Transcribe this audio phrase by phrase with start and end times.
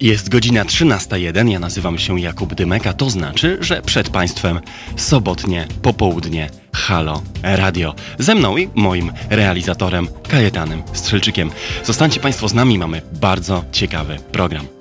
[0.00, 4.60] Jest godzina 13.01, ja nazywam się Jakub Dymek, a to znaczy, że przed Państwem
[4.96, 7.94] sobotnie popołudnie Halo Radio.
[8.18, 11.50] Ze mną i moim realizatorem Kajetanem Strzelczykiem.
[11.84, 14.79] Zostańcie Państwo z nami, mamy bardzo ciekawy program.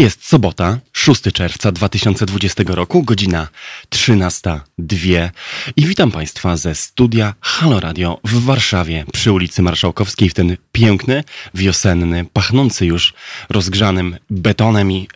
[0.00, 3.48] Jest sobota, 6 czerwca 2020 roku, godzina
[3.90, 5.30] 13.02
[5.76, 11.24] i witam Państwa ze studia Halo Radio w Warszawie przy ulicy Marszałkowskiej w ten piękny,
[11.54, 13.14] wiosenny, pachnący już
[13.48, 15.08] rozgrzanym betonem i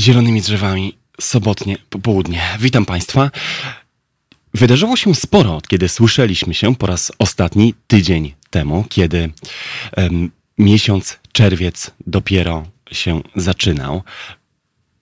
[0.00, 2.42] zielonymi drzewami sobotnie popołudnie.
[2.60, 3.30] Witam Państwa.
[4.54, 9.32] Wydarzyło się sporo, od kiedy słyszeliśmy się po raz ostatni tydzień temu, kiedy
[9.96, 14.02] um, miesiąc czerwiec dopiero się zaczynał.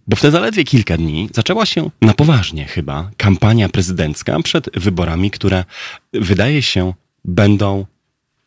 [0.06, 5.65] Bo wtedy zaledwie kilka dni zaczęła się na poważnie chyba kampania prezydencka przed wyborami, które
[6.12, 6.93] wydaje się
[7.24, 7.87] będą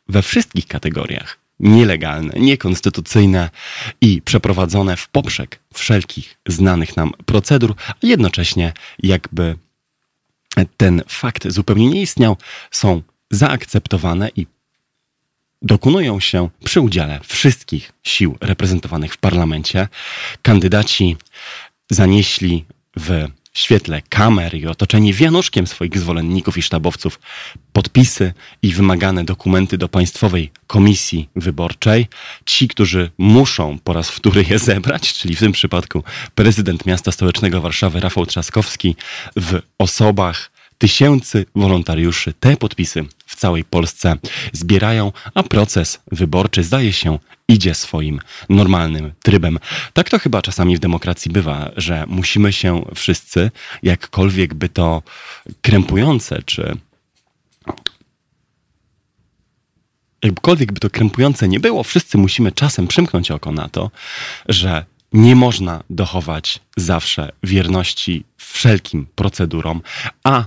[0.07, 3.49] we wszystkich kategoriach nielegalne, niekonstytucyjne
[4.01, 9.55] i przeprowadzone w poprzek wszelkich znanych nam procedur, a jednocześnie jakby
[10.77, 12.37] ten fakt zupełnie nie istniał,
[12.71, 14.47] są zaakceptowane i
[15.61, 19.87] dokonują się przy udziale wszystkich sił reprezentowanych w parlamencie.
[20.41, 21.17] Kandydaci
[21.89, 22.65] zanieśli
[22.97, 27.19] w świetle kamer i otoczeni wianuszkiem swoich zwolenników i sztabowców
[27.73, 32.07] podpisy i wymagane dokumenty do Państwowej Komisji Wyborczej.
[32.45, 36.03] Ci, którzy muszą po raz wtóry je zebrać, czyli w tym przypadku
[36.35, 38.95] prezydent miasta stołecznego Warszawy Rafał Trzaskowski
[39.35, 44.15] w osobach tysięcy wolontariuszy te podpisy w całej Polsce
[44.53, 49.59] zbierają, a proces wyborczy zdaje się idzie swoim normalnym trybem.
[49.93, 53.51] Tak to chyba czasami w demokracji bywa, że musimy się wszyscy,
[53.83, 55.01] jakkolwiek by to
[55.61, 56.77] krępujące, czy
[60.23, 63.91] jakkolwiek by to krępujące nie było, wszyscy musimy czasem przymknąć oko na to,
[64.49, 69.81] że nie można dochować zawsze wierności wszelkim procedurom,
[70.23, 70.45] a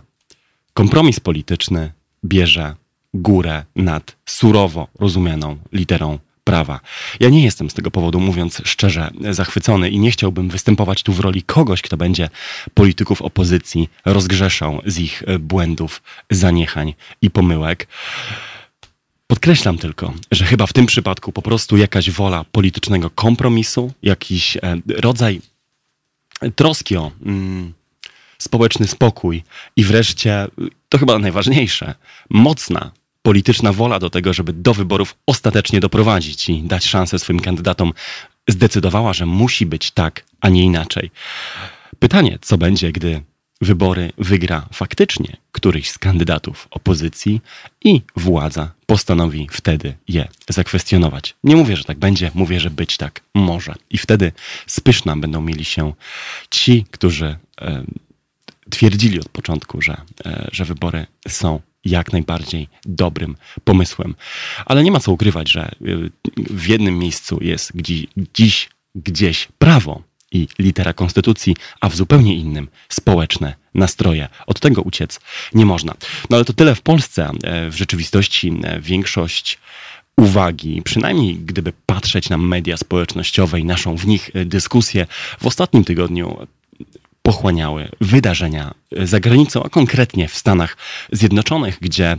[0.75, 1.93] kompromis polityczny
[2.25, 2.75] bierze
[3.15, 6.81] górę nad surowo rozumianą literą prawa.
[7.21, 11.21] Ja nie jestem z tego powodu, mówiąc szczerze, zachwycony i nie chciałbym występować tu w
[11.21, 12.29] roli kogoś, kto będzie
[12.75, 17.89] polityków opozycji rozgrzeszał z ich e, błędów, zaniechań i pomyłek.
[19.27, 24.61] Podkreślam tylko, że chyba w tym przypadku po prostu jakaś wola politycznego kompromisu, jakiś e,
[24.97, 25.41] rodzaj
[26.57, 27.11] troski o.
[27.27, 27.73] Mm,
[28.43, 29.43] społeczny spokój
[29.77, 30.47] i wreszcie,
[30.89, 31.95] to chyba najważniejsze,
[32.31, 32.91] mocna
[33.23, 37.93] polityczna wola do tego, żeby do wyborów ostatecznie doprowadzić i dać szansę swoim kandydatom,
[38.49, 41.11] zdecydowała, że musi być tak, a nie inaczej.
[41.99, 43.23] Pytanie, co będzie, gdy
[43.61, 47.41] wybory wygra faktycznie któryś z kandydatów opozycji
[47.85, 51.35] i władza postanowi wtedy je zakwestionować.
[51.45, 53.75] Nie mówię, że tak będzie, mówię, że być tak może.
[53.91, 54.33] I wtedy
[54.67, 55.93] spyszna będą mieli się
[56.51, 57.37] ci, którzy
[58.73, 59.97] twierdzili od początku, że,
[60.27, 64.15] e, że wybory są jak najbardziej dobrym pomysłem.
[64.67, 65.71] Ale nie ma co ukrywać, że e,
[66.37, 67.73] w jednym miejscu jest
[68.35, 74.29] dziś gdzieś prawo i litera konstytucji, a w zupełnie innym społeczne nastroje.
[74.47, 75.21] Od tego uciec
[75.55, 75.95] nie można.
[76.31, 77.31] No ale to tyle w Polsce.
[77.43, 79.59] E, w rzeczywistości większość
[80.17, 85.07] uwagi, przynajmniej gdyby patrzeć na media społecznościowe i naszą w nich dyskusję,
[85.41, 86.47] w ostatnim tygodniu
[87.23, 90.77] pochłaniały wydarzenia za granicą, a konkretnie w Stanach
[91.13, 92.17] Zjednoczonych, gdzie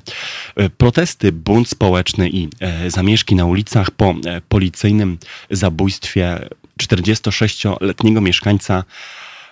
[0.55, 5.17] e, protesty, bunt społeczny i e, zamieszki na ulicach po e, policyjnym
[5.49, 6.49] zabójstwie
[6.81, 8.83] 46-letniego mieszkańca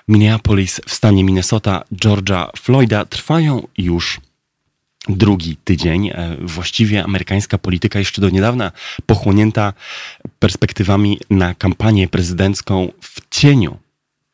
[0.07, 4.21] Minneapolis w stanie Minnesota, Georgia Floyda, trwają już
[5.09, 6.11] drugi tydzień.
[6.39, 8.71] Właściwie amerykańska polityka jeszcze do niedawna
[9.05, 9.73] pochłonięta
[10.39, 13.77] perspektywami na kampanię prezydencką w cieniu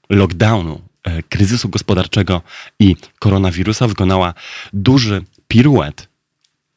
[0.09, 0.86] lockdownu E,
[1.29, 2.41] kryzysu gospodarczego
[2.79, 4.33] i koronawirusa wykonała
[4.73, 6.07] duży piruet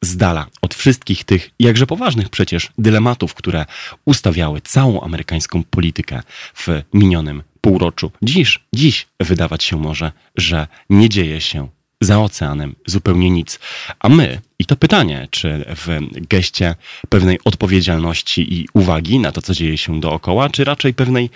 [0.02, 3.66] z dala od wszystkich tych jakże poważnych przecież dylematów, które
[4.04, 6.22] ustawiały całą amerykańską politykę
[6.54, 8.12] w minionym półroczu.
[8.22, 11.68] Dziś, dziś wydawać się może, że nie dzieje się
[12.00, 13.58] za oceanem zupełnie nic.
[13.98, 15.98] A my, i to pytanie, czy w
[16.28, 16.74] geście
[17.08, 21.30] pewnej odpowiedzialności i uwagi na to, co dzieje się dookoła, czy raczej pewnej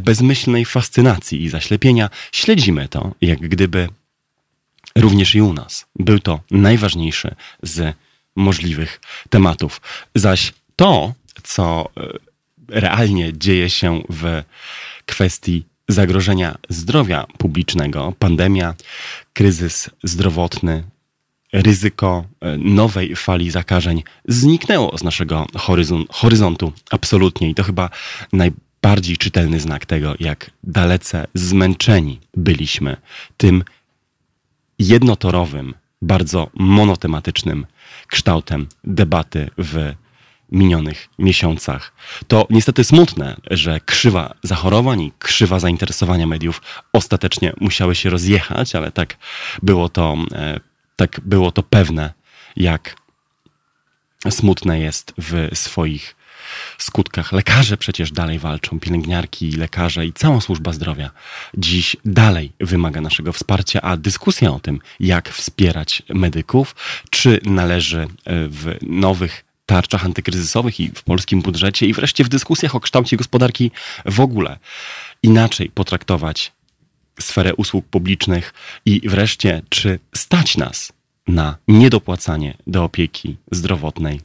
[0.00, 3.88] bezmyślnej fascynacji i zaślepienia, śledzimy to, jak gdyby
[4.96, 7.96] również i u nas był to najważniejszy z
[8.36, 9.80] możliwych tematów.
[10.14, 11.12] Zaś to,
[11.42, 12.08] co e,
[12.68, 14.42] realnie dzieje się w
[15.06, 18.74] kwestii zagrożenia zdrowia publicznego, pandemia,
[19.32, 20.84] kryzys zdrowotny,
[21.52, 25.46] ryzyko e, nowej fali zakażeń zniknęło z naszego
[26.10, 27.90] horyzontu absolutnie i to chyba
[28.32, 32.96] najbardziej czytelny znak tego, jak dalece zmęczeni byliśmy
[33.36, 33.64] tym
[34.78, 37.66] jednotorowym, bardzo monotematycznym
[38.06, 39.92] kształtem debaty w
[40.52, 41.92] minionych miesiącach.
[42.28, 46.62] To niestety smutne, że krzywa zachorowań i krzywa zainteresowania mediów
[46.92, 49.16] ostatecznie musiały się rozjechać, ale tak
[49.62, 50.60] było to, e,
[50.96, 52.12] tak było to pewne,
[52.56, 52.96] jak
[54.30, 56.16] smutne jest w swoich
[56.78, 57.32] skutkach.
[57.32, 61.10] Lekarze przecież dalej walczą, pielęgniarki, lekarze i cała służba zdrowia
[61.56, 66.74] dziś dalej wymaga naszego wsparcia, a dyskusja o tym, jak wspierać medyków,
[67.10, 68.08] czy należy e,
[68.48, 73.70] w nowych tarczach antykryzysowych i w polskim budżecie i wreszcie w dyskusjach o kształcie gospodarki
[74.04, 74.58] w ogóle
[75.22, 76.52] inaczej potraktować
[77.20, 78.54] sferę usług publicznych
[78.84, 80.92] i wreszcie czy stać nas
[81.28, 84.20] na niedopłacanie do opieki zdrowotnej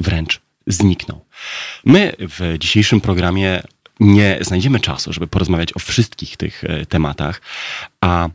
[0.00, 1.24] wręcz zniknął.
[1.84, 3.62] My w dzisiejszym programie
[4.00, 7.40] nie znajdziemy czasu, żeby porozmawiać o wszystkich tych e, tematach,
[8.00, 8.28] a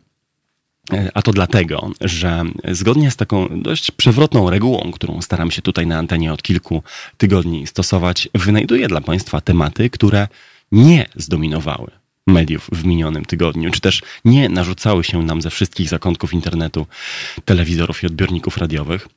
[1.14, 5.98] a to dlatego, że zgodnie z taką dość przewrotną regułą, którą staram się tutaj na
[5.98, 6.84] antenie od kilku
[7.18, 10.28] tygodni stosować, wynajduję dla Państwa tematy, które
[10.72, 11.92] nie zdominowały
[12.28, 16.88] mediów w minionym tygodniu, czy też nie narzucały się nam ze wszystkich zakątków internetu,
[17.46, 19.08] telewizorów i odbiorników radiowych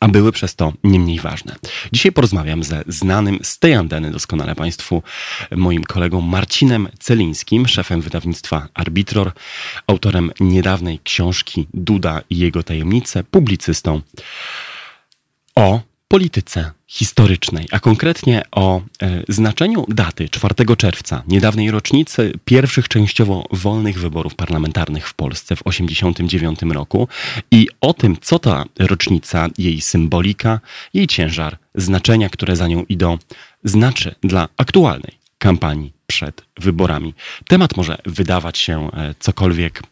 [0.00, 1.56] a były przez to nie mniej ważne.
[1.92, 5.02] Dzisiaj porozmawiam ze znanym z tej anteny doskonale Państwu
[5.56, 9.32] moim kolegą Marcinem Celińskim, szefem wydawnictwa Arbitror,
[9.86, 14.00] autorem niedawnej książki Duda i jego tajemnice, publicystą
[15.54, 23.44] o polityce historycznej, a konkretnie o e, znaczeniu daty 4 czerwca, niedawnej rocznicy pierwszych częściowo
[23.50, 27.08] wolnych wyborów parlamentarnych w Polsce w 1989 roku
[27.50, 30.60] i o tym, co ta rocznica, jej symbolika,
[30.94, 33.18] jej ciężar, znaczenia, które za nią idą,
[33.64, 37.14] znaczy dla aktualnej kampanii przed wyborami.
[37.48, 39.82] Temat może wydawać się e, cokolwiek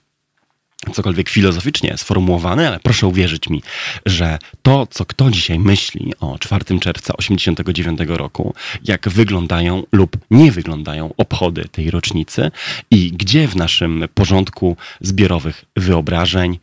[0.92, 3.62] cokolwiek filozoficznie sformułowane, ale proszę uwierzyć mi,
[4.06, 8.54] że to, co kto dzisiaj myśli o 4 czerwca 1989 roku,
[8.84, 12.50] jak wyglądają lub nie wyglądają obchody tej rocznicy
[12.90, 16.58] i gdzie w naszym porządku zbiorowych wyobrażeń,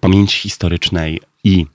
[0.00, 1.66] pamięci historycznej i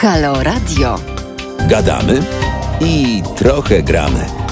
[0.00, 0.98] Halo Radio.
[1.68, 2.22] Gadamy
[2.80, 4.47] i trochę gramy.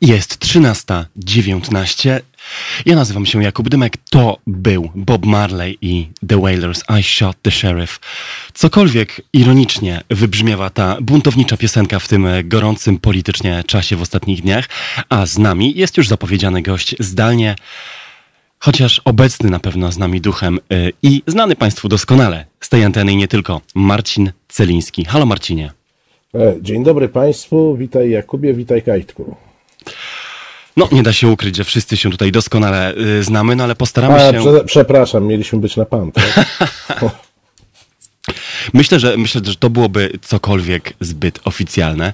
[0.00, 2.20] Jest 13.19.
[2.86, 3.96] Ja nazywam się Jakub Dymek.
[4.10, 8.00] To był Bob Marley i The Wailers I Shot the Sheriff.
[8.54, 14.68] Cokolwiek ironicznie wybrzmiewa ta buntownicza piosenka w tym gorącym politycznie czasie w ostatnich dniach,
[15.08, 17.56] a z nami jest już zapowiedziany gość zdalnie,
[18.58, 23.12] chociaż obecny na pewno z nami duchem yy, i znany Państwu doskonale z tej anteny
[23.12, 25.04] i nie tylko, Marcin Celiński.
[25.04, 25.72] Halo Marcinie.
[26.34, 29.47] E, dzień dobry Państwu, witaj Jakubie, witaj Kajtku.
[30.78, 34.14] No, nie da się ukryć, że wszyscy się tutaj doskonale y, znamy, no ale postaramy
[34.14, 34.38] A, się.
[34.38, 36.46] Prze przepraszam, mieliśmy być na pan, tak?
[38.74, 42.12] Myślę, że myślę, że to byłoby cokolwiek zbyt oficjalne.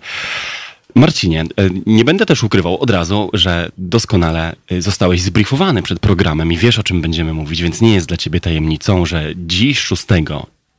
[0.94, 1.47] Marcinie, e,
[1.87, 6.78] nie będę też ukrywał od razu, że doskonale e, zostałeś zbriefowany przed programem i wiesz
[6.78, 10.04] o czym będziemy mówić, więc nie jest dla ciebie tajemnicą, że dziś 6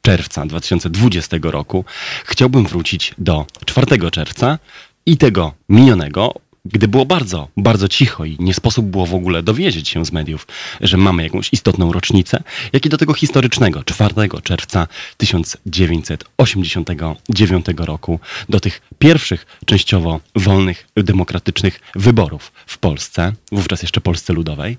[0.01, 1.85] czerwca 2020 roku
[2.25, 4.59] chciałbym wrócić do 4 czerwca
[5.05, 6.33] i tego minionego,
[6.65, 10.47] gdy było bardzo, bardzo cicho i nie sposób było w ogóle dowiedzieć się z mediów,
[10.81, 12.43] że mamy jakąś istotną rocznicę,
[12.73, 18.19] jak i do tego historycznego 4 czerwca 1989 roku,
[18.49, 24.77] do tych pierwszych częściowo wolnych, demokratycznych wyborów w Polsce, wówczas jeszcze Polsce Ludowej,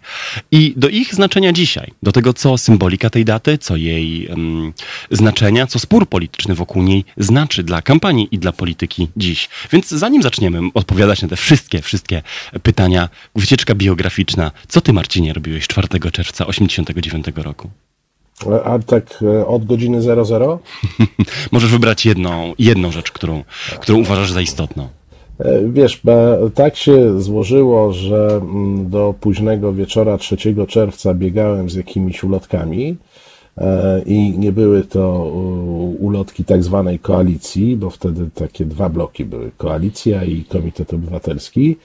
[0.51, 4.73] i do ich znaczenia dzisiaj, do tego, co symbolika tej daty, co jej um,
[5.11, 9.49] znaczenia, co spór polityczny wokół niej znaczy dla kampanii i dla polityki dziś.
[9.73, 12.23] Więc zanim zaczniemy odpowiadać na te wszystkie wszystkie, wszystkie
[12.63, 13.09] pytania.
[13.37, 14.53] Wycieczka biograficzna.
[14.69, 17.71] Co ty, Marcinie, robiłeś 4 czerwca 89 roku?
[18.65, 20.59] A tak e, od godziny 00?
[21.53, 23.45] Możesz wybrać jedną, jedną rzecz, którą,
[23.81, 24.89] którą uważasz za istotną.
[25.39, 26.01] E, wiesz,
[26.55, 30.37] tak się złożyło, że mm, do późnego wieczora 3
[30.69, 32.97] czerwca biegałem z jakimiś ulotkami
[34.07, 35.25] i nie były to
[35.99, 41.77] ulotki tak zwanej koalicji, bo wtedy takie dwa bloki były, koalicja i Komitet Obywatelski.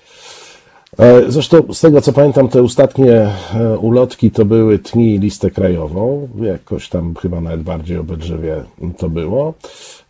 [0.99, 6.29] E, zresztą z tego co pamiętam, te ostatnie e, ulotki to były Tni listę krajową,
[6.41, 8.63] jakoś tam chyba nawet bardziej o Bedrzewie
[8.97, 9.53] to było.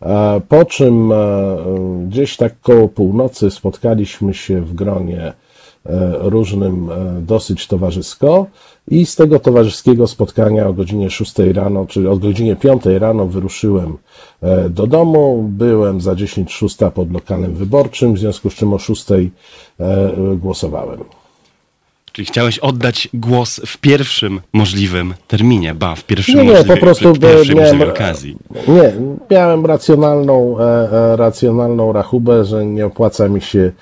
[0.02, 1.12] E, po czym
[2.08, 5.32] gdzieś tak koło północy spotkaliśmy się w gronie
[6.20, 6.88] różnym
[7.20, 8.46] dosyć towarzysko
[8.88, 13.96] i z tego towarzyskiego spotkania o godzinie 6 rano, czyli o godzinie 5 rano wyruszyłem
[14.40, 15.48] e, do domu.
[15.48, 19.26] Byłem za 10 szósta pod lokalem wyborczym, w związku z czym o 6 e,
[20.36, 21.04] głosowałem.
[22.12, 26.84] Czyli chciałeś oddać głos w pierwszym możliwym terminie, ba, w pierwszym nie, nie, możliwej, po
[26.84, 28.36] prostu pierwszej miałem, możliwej okazji.
[28.68, 28.92] Nie,
[29.30, 33.72] miałem racjonalną, e, racjonalną rachubę, że nie opłaca mi się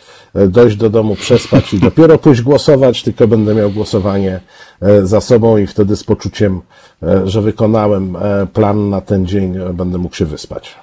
[0.48, 4.40] dojść do domu, przespać i dopiero pójść głosować, tylko będę miał głosowanie
[4.80, 6.60] E, za sobą i wtedy z poczuciem,
[7.02, 10.74] e, że wykonałem e, plan na ten dzień, będę mógł się wyspać.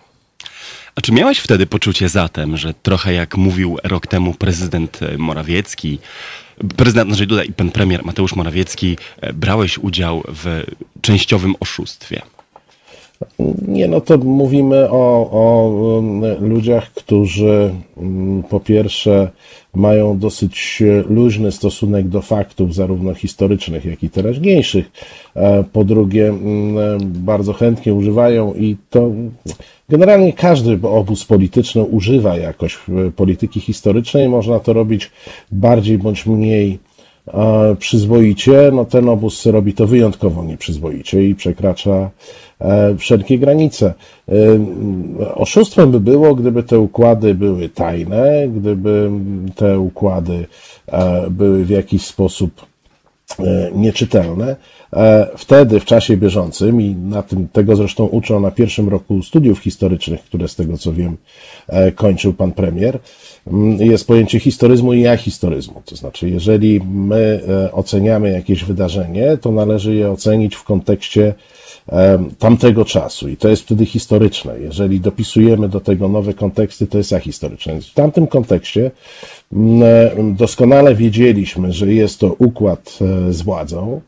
[0.96, 6.00] A czy miałeś wtedy poczucie zatem, że trochę jak mówił rok temu prezydent Morawiecki,
[6.76, 8.98] prezydent Andrzej Duda i pan premier Mateusz Morawiecki,
[9.34, 10.64] brałeś udział w
[11.02, 12.22] częściowym oszustwie?
[13.68, 16.02] Nie, no to mówimy o, o
[16.40, 19.30] ludziach, którzy mm, po pierwsze
[19.76, 24.92] mają dosyć luźny stosunek do faktów, zarówno historycznych, jak i teraźniejszych.
[25.36, 29.12] E, po drugie, mm, bardzo chętnie używają i to
[29.90, 34.30] generalnie każdy obóz polityczny używa jakoś e, polityki historycznej.
[34.30, 35.12] Można to robić
[35.52, 36.87] bardziej bądź mniej e,
[37.80, 38.72] przyzwoicie.
[38.74, 42.10] No ten obóz robi to wyjątkowo nieprzyzwoicie i przekracza
[42.60, 43.94] E, wszelkie granice.
[44.30, 44.34] E,
[45.36, 49.12] oszustwem by było, gdyby te układy były tajne, gdyby
[49.56, 50.46] te układy
[50.88, 52.66] e, były w jakiś sposób
[53.76, 54.56] nieczytelne.
[55.38, 60.24] Wtedy, w czasie bieżącym, i na tym, tego zresztą uczą na pierwszym roku studiów historycznych,
[60.24, 61.18] które z tego co wiem
[61.96, 63.00] kończył pan premier,
[63.80, 65.82] jest pojęcie historyzmu i ahistoryzmu.
[65.86, 67.42] To znaczy, jeżeli my
[67.72, 71.34] oceniamy jakieś wydarzenie, to należy je ocenić w kontekście
[72.40, 74.60] tamtego czasu i to jest wtedy historyczne.
[74.60, 77.82] Jeżeli dopisujemy do tego nowe konteksty, to jest ahistoryczne.
[77.82, 78.92] W tamtym kontekście
[80.24, 84.07] doskonale wiedzieliśmy, że jest to układ e, z władzą, e,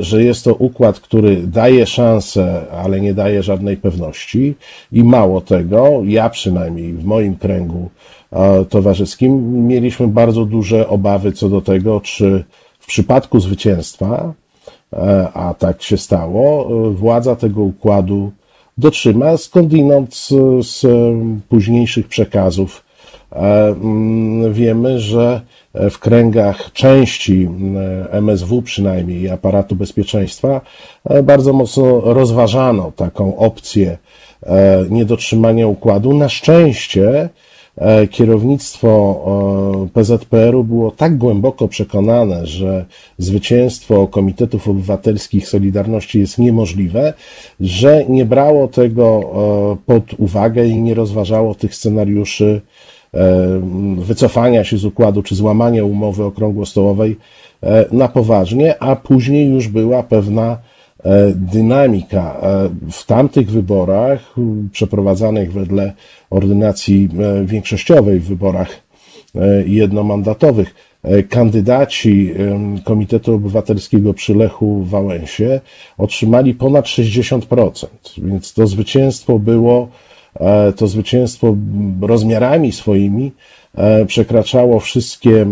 [0.00, 4.54] że jest to układ, który daje szansę, ale nie daje żadnej pewności
[4.92, 7.90] i mało tego, ja przynajmniej w moim kręgu
[8.32, 12.44] e, towarzyskim mieliśmy bardzo duże obawy co do tego, czy
[12.80, 14.34] w przypadku zwycięstwa
[14.92, 18.32] E, a tak się stało, e, władza tego układu
[18.78, 20.28] dotrzyma skądinąd z,
[20.66, 20.86] z
[21.48, 22.84] późniejszych przekazów.
[23.32, 25.40] E, mm, wiemy, że
[25.90, 27.48] w kręgach części
[28.10, 30.60] MSW przynajmniej aparatu bezpieczeństwa
[31.22, 33.98] bardzo mocno rozważano taką opcję
[34.90, 36.14] niedotrzymania układu.
[36.14, 37.28] Na szczęście
[37.76, 38.88] E, kierownictwo
[39.84, 42.84] e, PZPR-u było tak głęboko przekonane, że
[43.18, 47.14] zwycięstwo Komitetów Obywatelskich Solidarności jest niemożliwe,
[47.60, 52.60] że nie brało tego e, pod uwagę i nie rozważało tych scenariuszy
[53.98, 57.16] wycofania się z układu czy złamania umowy okrągłostołowej
[57.92, 60.58] na poważnie, a później już była pewna
[61.06, 64.34] E, dynamika e, w tamtych wyborach
[64.72, 65.92] przeprowadzanych wedle
[66.30, 68.86] ordynacji e, większościowej w wyborach
[69.66, 70.74] jednomandatowych.
[71.02, 72.34] E, kandydaci
[72.84, 75.60] Komitetu Obywatelskiego przy Lechu Wałęsie
[75.98, 77.86] otrzymali ponad 60%,
[78.18, 80.15] więc to zwycięstwo było, e,
[80.76, 81.56] to zwycięstwo
[82.00, 83.32] rozmiarami swoimi
[84.06, 85.46] przekraczało wszystkie,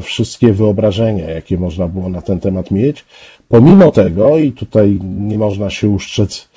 [0.00, 3.04] wszystkie wyobrażenia, jakie można było na ten temat mieć.
[3.50, 6.48] Pomimo tego, i tutaj nie można się uszczec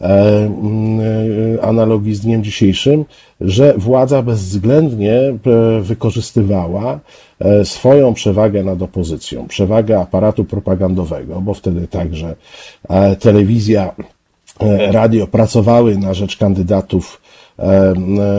[0.00, 0.48] e, e,
[1.62, 3.04] analogii z dniem dzisiejszym,
[3.40, 5.36] że władza bezwzględnie e,
[5.80, 7.00] wykorzystywała
[7.64, 12.36] swoją przewagę nad opozycją, przewagę aparatu propagandowego, bo wtedy także
[13.20, 13.94] telewizja,
[14.90, 17.20] radio pracowały na rzecz kandydatów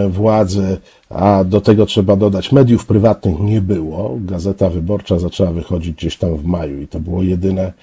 [0.09, 0.77] władzy,
[1.09, 4.17] a do tego trzeba dodać, mediów prywatnych nie było.
[4.19, 7.73] Gazeta Wyborcza zaczęła wychodzić gdzieś tam w maju i to było jedyne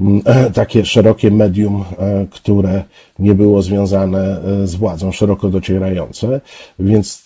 [0.00, 0.22] Mm,
[0.54, 2.84] takie szerokie medium, e, które
[3.18, 6.40] nie było związane e, z władzą, szeroko docierające,
[6.78, 7.24] więc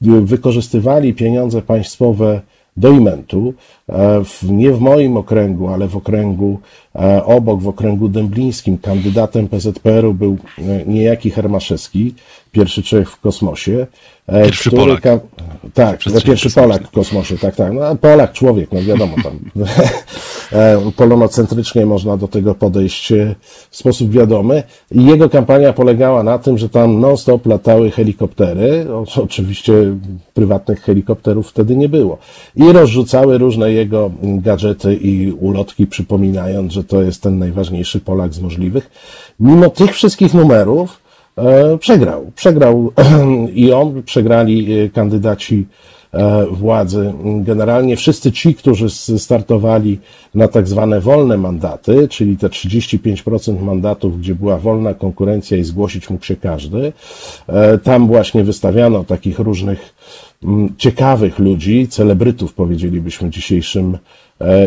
[0.00, 2.40] wykorzystywali pieniądze państwowe
[2.76, 3.54] do imentu,
[3.88, 6.58] e, nie w moim okręgu, ale w okręgu
[7.24, 8.78] obok, w okręgu dęblińskim.
[8.78, 10.36] Kandydatem PZPR-u był
[10.86, 12.14] niejaki Hermaszewski,
[12.52, 13.86] pierwszy człowiek w kosmosie.
[14.28, 15.02] Pierwszy Polak.
[15.74, 17.72] Tak, pierwszy Polak w kosmosie, tak, tak.
[17.72, 19.38] No, Polak, człowiek, no wiadomo tam.
[20.52, 23.34] E, polonocentrycznie można do tego podejść e,
[23.70, 24.62] w sposób wiadomy.
[24.92, 28.86] I jego kampania polegała na tym, że tam non-stop latały helikoptery.
[29.22, 29.72] Oczywiście
[30.34, 32.18] prywatnych helikopterów wtedy nie było.
[32.56, 38.40] I rozrzucały różne jego gadżety i ulotki, przypominając, że to jest ten najważniejszy Polak z
[38.40, 38.90] możliwych.
[39.40, 41.00] Mimo tych wszystkich numerów,
[41.36, 42.32] e, przegrał.
[42.34, 42.92] Przegrał
[43.54, 45.93] i on, przegrali kandydaci E,
[46.50, 47.12] władzy.
[47.24, 49.98] Generalnie wszyscy ci, którzy startowali
[50.34, 56.10] na tak zwane wolne mandaty, czyli te 35% mandatów, gdzie była wolna konkurencja i zgłosić
[56.10, 56.92] mógł się każdy,
[57.46, 59.94] e, tam właśnie wystawiano takich różnych
[60.76, 63.98] ciekawych ludzi, celebrytów powiedzielibyśmy dzisiejszym e,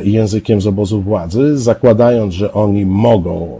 [0.03, 3.59] językiem z obozu władzy, zakładając, że oni mogą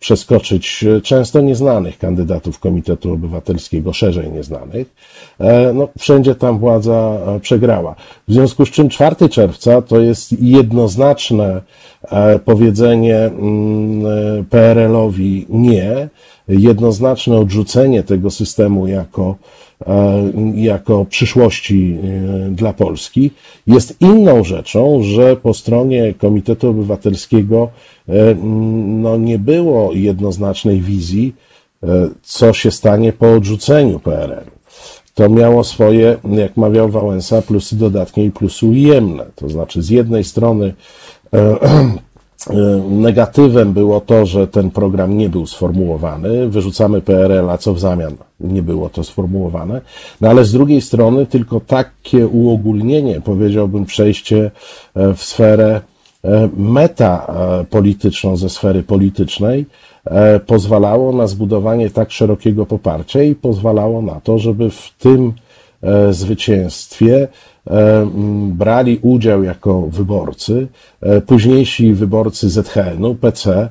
[0.00, 4.94] przeskoczyć e, często nieznanych kandydatów Komitetu Obywatelskiego, szerzej nieznanych.
[5.38, 7.94] E, no, wszędzie tam władza e, przegrała.
[8.28, 11.62] W związku z czym 4 czerwca to jest jednoznaczne
[12.44, 16.08] powiedzenie mm, PRL-owi nie,
[16.48, 19.36] jednoznaczne odrzucenie tego systemu jako
[20.54, 21.98] jako przyszłości
[22.50, 23.30] dla Polski.
[23.66, 27.68] Jest inną rzeczą, że po stronie Komitetu Obywatelskiego
[28.10, 28.34] E,
[29.02, 31.34] no, nie było jednoznacznej wizji,
[31.82, 34.60] e, co się stanie po odrzuceniu PRL-u.
[35.14, 39.26] To miało swoje, jak mawiał Wałęsa, plusy dodatnie i plusy ujemne.
[39.34, 40.74] To znaczy, z jednej strony
[41.34, 41.56] e,
[42.88, 46.48] negatywem było to, że ten program nie był sformułowany.
[46.48, 49.80] Wyrzucamy PRL, a co w zamian nie było to sformułowane.
[50.20, 54.50] No ale z drugiej strony tylko takie uogólnienie, powiedziałbym, przejście
[54.94, 55.80] w sferę
[56.24, 59.66] E, metapolityczną ze sfery politycznej
[60.04, 65.32] e, pozwalało na zbudowanie tak szerokiego poparcia i pozwalało na to, żeby w tym
[65.82, 67.28] e, zwycięstwie
[68.48, 70.68] brali udział jako wyborcy,
[71.26, 73.68] późniejsi wyborcy ZHN-u, PC,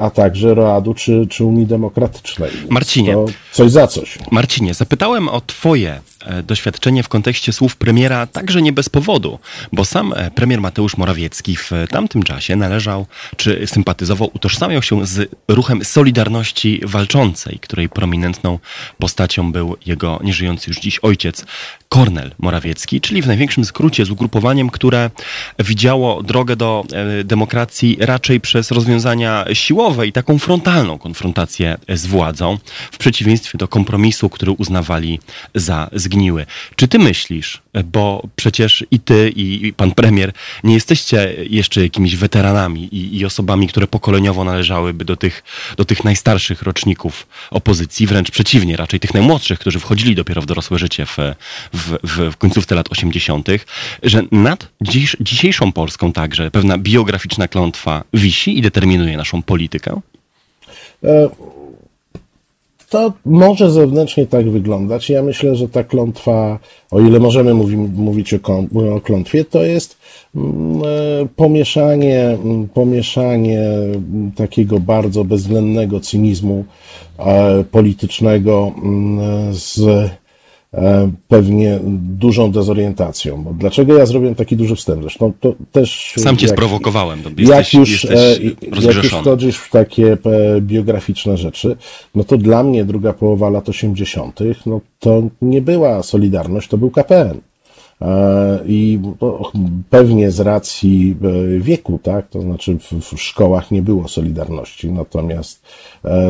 [0.00, 2.50] a także Roadu czy, czy Unii Demokratycznej.
[2.68, 3.12] Marcinie.
[3.12, 4.18] To coś za coś.
[4.30, 6.00] Marcinie, zapytałem o Twoje E,
[6.42, 9.38] doświadczenie w kontekście słów premiera także nie bez powodu,
[9.72, 13.06] bo sam e, premier Mateusz Morawiecki w tamtym czasie należał,
[13.36, 18.58] czy sympatyzował, utożsamiał się z ruchem Solidarności Walczącej, której prominentną
[18.98, 21.44] postacią był jego nieżyjący już dziś ojciec,
[21.88, 25.10] Kornel Morawiecki, czyli w największym skrócie z ugrupowaniem, które
[25.58, 26.84] widziało drogę do
[27.20, 32.58] e, demokracji raczej przez rozwiązania siłowe i taką frontalną konfrontację z władzą,
[32.92, 35.20] w przeciwieństwie do kompromisu, który uznawali
[35.54, 36.46] za zgniły.
[36.76, 40.32] Czy ty myślisz, bo przecież i ty, i pan premier
[40.64, 45.42] nie jesteście jeszcze jakimiś weteranami i, i osobami, które pokoleniowo należałyby do tych,
[45.76, 50.78] do tych najstarszych roczników opozycji, wręcz przeciwnie, raczej tych najmłodszych, którzy wchodzili dopiero w dorosłe
[50.78, 51.16] życie w,
[51.72, 53.48] w, w, końcówce lat 80.,
[54.02, 60.00] że nad dziś, dzisiejszą Polską także pewna biograficzna klątwa wisi i determinuje naszą politykę?
[61.04, 61.28] E
[62.92, 65.10] to może zewnętrznie tak wyglądać.
[65.10, 66.58] Ja myślę, że ta klątwa,
[66.90, 68.38] o ile możemy mówi, mówić o,
[68.94, 69.98] o klątwie, to jest
[70.36, 73.62] mm, e, pomieszanie, mm, pomieszanie
[74.36, 76.64] takiego bardzo bezwzględnego cynizmu
[77.18, 79.80] e, politycznego mm, z
[81.28, 83.42] pewnie dużą dezorientacją.
[83.42, 85.02] Bo dlaczego ja zrobiłem taki duży wstęp?
[85.02, 86.14] Zresztą to też...
[86.18, 87.22] Sam cię jak, sprowokowałem.
[87.38, 88.36] Jesteś, jak, już, e,
[88.82, 91.76] jak już wchodzisz w takie e, biograficzne rzeczy,
[92.14, 96.90] no to dla mnie druga połowa lat 80., no to nie była Solidarność, to był
[96.90, 97.40] KPN.
[98.66, 99.00] I
[99.90, 101.16] pewnie z racji
[101.58, 105.62] wieku, tak, to znaczy w, szkołach nie było Solidarności, natomiast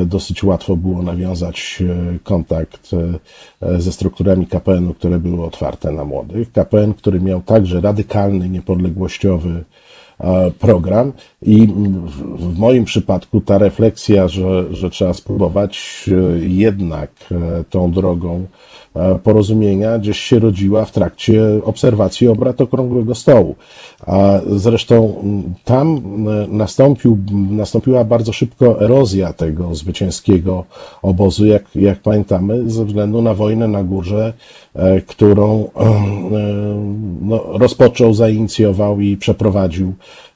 [0.06, 1.82] dosyć łatwo było nawiązać
[2.22, 2.90] kontakt
[3.78, 6.52] ze strukturami KPN-u, które były otwarte na młodych.
[6.52, 9.64] KPN, który miał także radykalny, niepodległościowy
[10.58, 11.68] program i
[12.38, 18.71] w moim przypadku ta refleksja, że, że trzeba spróbować e, jednak e, tą drogą e,
[19.22, 23.54] porozumienia gdzieś się rodziła w trakcie obserwacji obrad Okrągłego Stołu.
[24.06, 25.14] A zresztą
[25.64, 26.02] tam
[26.48, 27.18] nastąpił,
[27.50, 30.64] nastąpiła bardzo szybko erozja tego zwycięskiego
[31.02, 34.32] obozu, jak, jak pamiętamy, ze względu na wojnę na górze,
[35.06, 35.68] którą
[37.20, 40.31] no, rozpoczął, zainicjował i przeprowadził E,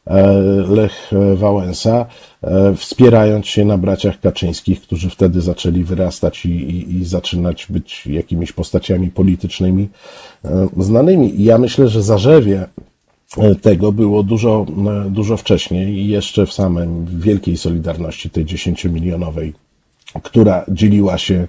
[0.69, 2.07] Lech Wałęsa,
[2.43, 8.07] e, wspierając się na braciach Kaczyńskich, którzy wtedy zaczęli wyrastać i, i, i zaczynać być
[8.07, 9.89] jakimiś postaciami politycznymi
[10.45, 11.41] e, znanymi.
[11.41, 12.67] I ja myślę, że zarzewie
[13.63, 14.67] tego było dużo,
[15.11, 19.53] dużo wcześniej i jeszcze w samym wielkiej Solidarności, tej dziesięciomilionowej,
[20.21, 21.47] która dzieliła się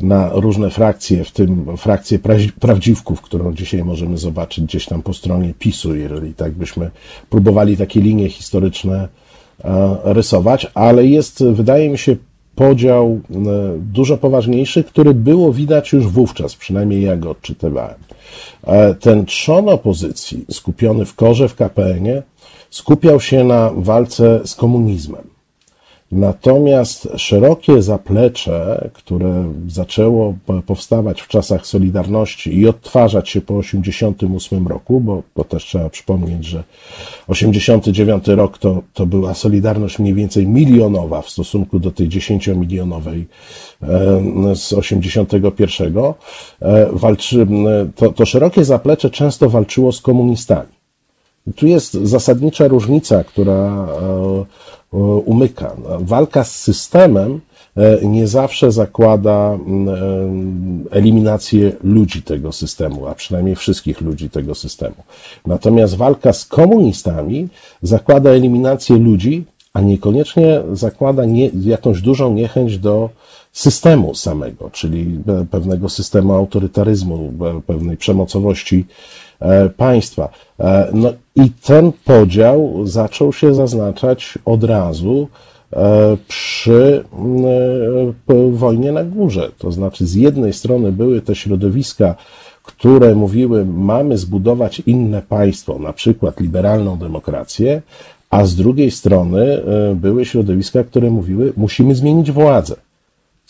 [0.00, 2.18] na różne frakcje, w tym frakcję
[2.60, 6.90] prawdziwków, którą dzisiaj możemy zobaczyć gdzieś tam po stronie PiSu, jeżeli tak byśmy
[7.30, 9.08] próbowali takie linie historyczne
[9.64, 12.16] e, rysować, ale jest, wydaje mi się,
[12.54, 13.34] podział e,
[13.78, 17.98] dużo poważniejszy, który było widać już wówczas, przynajmniej ja go odczytywałem.
[18.64, 22.22] E, ten trzon opozycji, skupiony w korze w KPN-ie,
[22.70, 25.31] skupiał się na walce z komunizmem.
[26.12, 30.34] Natomiast szerokie zaplecze, które zaczęło
[30.66, 36.44] powstawać w czasach Solidarności i odtwarzać się po 1988 roku, bo, bo też trzeba przypomnieć,
[36.44, 36.64] że
[37.28, 43.24] 89 rok to, to była Solidarność mniej więcej milionowa w stosunku do tej 10-milionowej
[44.54, 45.96] z 81.
[46.62, 47.46] E, walczy,
[47.96, 50.82] to, to szerokie zaplecze często walczyło z komunistami.
[51.56, 54.71] Tu jest zasadnicza różnica, która e, E,
[55.24, 55.76] umyka.
[56.00, 57.40] Walka z systemem
[57.76, 64.54] e, nie zawsze zakłada mm, e, eliminację ludzi tego systemu, a przynajmniej wszystkich ludzi tego
[64.54, 64.96] systemu.
[65.46, 67.48] Natomiast walka z komunistami
[67.82, 73.10] zakłada eliminację ludzi, a niekoniecznie zakłada nie, jakąś dużą niechęć do
[73.52, 75.18] systemu samego, czyli
[75.50, 77.32] pewnego systemu autorytaryzmu,
[77.66, 78.86] pewnej przemocowości
[79.31, 79.31] E,
[79.76, 80.28] państwa.
[80.60, 85.28] E, no i ten podział zaczął się zaznaczać od razu
[85.72, 87.04] e, przy
[88.52, 89.50] wojnie na górze.
[89.58, 92.14] To znaczy, z jednej strony były te środowiska,
[92.62, 97.82] które mówiły, mamy zbudować inne państwo, na przykład liberalną demokrację,
[98.30, 99.62] a z drugiej strony
[99.94, 102.76] były środowiska, które mówiły, musimy zmienić władzę.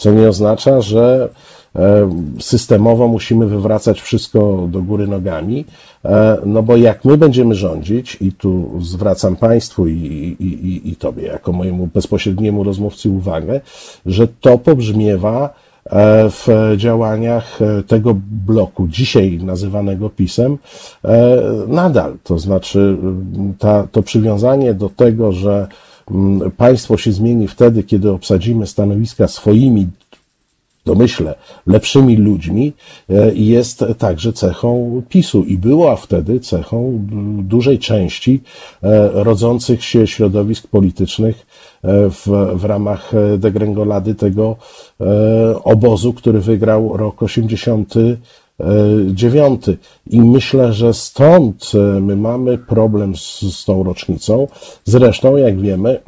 [0.02, 1.28] Co nie oznacza, że
[1.76, 2.10] E,
[2.40, 5.64] systemowo musimy wywracać wszystko do góry nogami,
[6.04, 9.92] e, no bo jak my będziemy rządzić, i tu zwracam Państwu i,
[10.40, 13.60] i, i, i Tobie, jako mojemu bezpośredniemu rozmówcy uwagę,
[14.06, 15.54] że to pobrzmiewa
[15.86, 20.58] e, w działaniach tego bloku, dzisiaj nazywanego PiSem,
[21.68, 22.16] nadal.
[22.24, 22.96] To znaczy,
[23.58, 25.66] ta, to przywiązanie do tego, że
[26.56, 29.86] państwo się zmieni wtedy, kiedy obsadzimy stanowiska swoimi
[30.84, 31.34] domyślę,
[31.66, 32.72] lepszymi ludźmi
[33.10, 35.44] e, jest także cechą PiSu.
[35.44, 37.06] I była wtedy cechą
[37.38, 38.40] dużej części
[38.82, 41.46] e, rodzących się środowisk politycznych
[41.82, 44.56] e, w, w ramach degrengolady tego
[45.64, 47.22] obozu, który wygrał rok
[48.62, 49.64] 89.
[50.10, 54.48] I myślę, że stąd my mamy problem z, z tą rocznicą.
[54.84, 56.00] Zresztą, jak wiemy,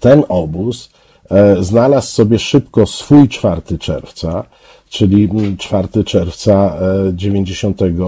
[0.00, 0.90] ten obóz
[1.30, 4.44] E, znalazł sobie szybko swój 4 czerwca,
[4.88, 6.76] czyli 4 czerwca
[7.12, 8.06] 92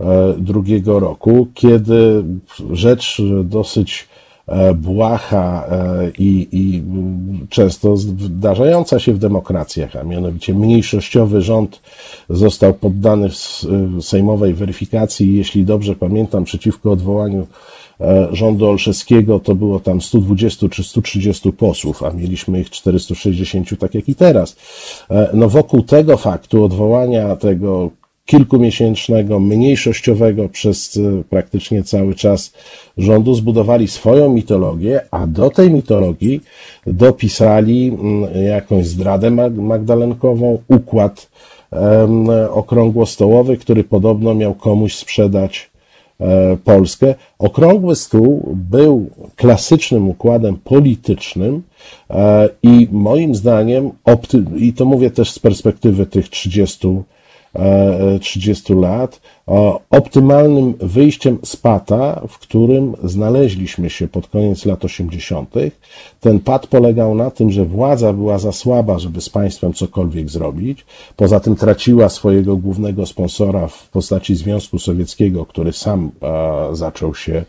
[0.00, 2.24] e, roku, kiedy
[2.70, 4.17] rzecz dosyć e,
[4.74, 5.66] błaha
[6.18, 6.82] i, i
[7.48, 11.80] często zdarzająca się w demokracjach, a mianowicie mniejszościowy rząd
[12.30, 13.64] został poddany w
[14.00, 17.46] sejmowej weryfikacji, jeśli dobrze pamiętam, przeciwko odwołaniu
[18.00, 23.94] E, rządu Olszewskiego to było tam 120 czy 130 posłów, a mieliśmy ich 460, tak
[23.94, 24.56] jak i teraz.
[25.10, 27.90] E, no wokół tego faktu odwołania tego
[28.28, 32.52] kilkumiesięcznego, mniejszościowego przez e, praktycznie cały czas
[32.98, 36.40] rządu zbudowali swoją mitologię, a do tej mitologii
[36.86, 41.30] dopisali mm, jakąś zdradę magdalenkową, układ
[42.50, 45.70] okrągłostołowy, który podobno miał komuś sprzedać
[46.20, 47.14] E, Polskę.
[47.38, 51.62] Okrągły stół był klasycznym układem politycznym
[52.10, 53.90] e, i moim zdaniem,
[54.56, 56.88] i to mówię też z perspektywy tych 30
[58.20, 59.20] 30 lat,
[59.90, 65.54] optymalnym wyjściem z pata, w którym znaleźliśmy się pod koniec lat 80.
[66.20, 70.86] Ten pad polegał na tym, że władza była za słaba, żeby z państwem cokolwiek zrobić.
[71.16, 76.10] Poza tym traciła swojego głównego sponsora w postaci Związku Sowieckiego, który sam
[76.72, 77.44] zaczął się,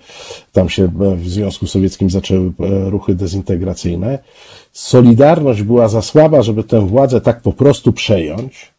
[0.52, 2.52] tam się w Związku Sowieckim zaczęły
[2.86, 4.20] ruchy dezintegracyjne.
[4.72, 8.72] Solidarność była za słaba, żeby tę władzę tak po prostu przejąć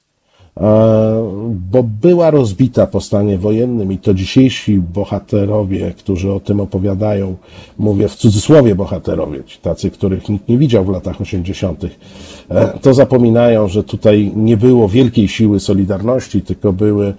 [1.51, 7.37] bo była rozbita po stanie wojennym i to dzisiejsi bohaterowie, którzy o tym opowiadają,
[7.79, 11.85] mówię w cudzysłowie bohaterowie, ci tacy, których nikt nie widział w latach 80.,
[12.51, 17.15] e, to zapominają, że tutaj nie było wielkiej siły Solidarności, tylko były,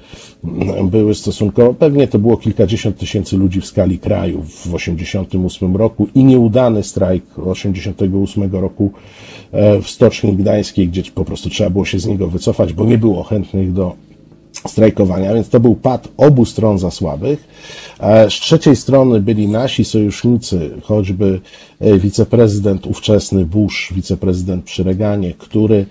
[0.83, 6.23] były stosunkowo, pewnie to było kilkadziesiąt tysięcy ludzi w skali kraju w 88 roku i
[6.23, 8.91] nieudany strajk 88 roku
[9.51, 12.97] e, w Stoczni Gdańskiej, gdzie po prostu trzeba było się z niego wycofać, bo nie
[12.97, 13.95] było chętnych do
[14.67, 17.47] strajkowania, więc to był pad obu stron za słabych.
[18.29, 21.41] Z trzeciej strony byli nasi sojusznicy, choćby
[21.79, 25.85] e, wiceprezydent ówczesny Bush, wiceprezydent przy Reganie, który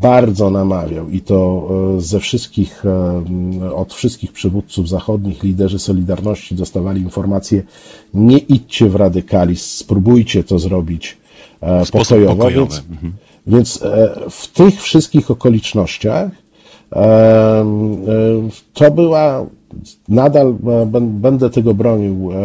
[0.00, 7.00] bardzo namawiał i to e, ze wszystkich, e, od wszystkich przywódców zachodnich, liderzy Solidarności dostawali
[7.00, 7.62] informacje,
[8.14, 11.16] nie idźcie w radykalizm, spróbujcie to zrobić
[11.92, 12.50] pokojowo.
[12.50, 13.12] Więc, mhm.
[13.46, 13.80] więc
[14.30, 16.43] w tych wszystkich okolicznościach
[18.74, 19.46] to była
[20.08, 22.36] nadal e, będę tego bronił e,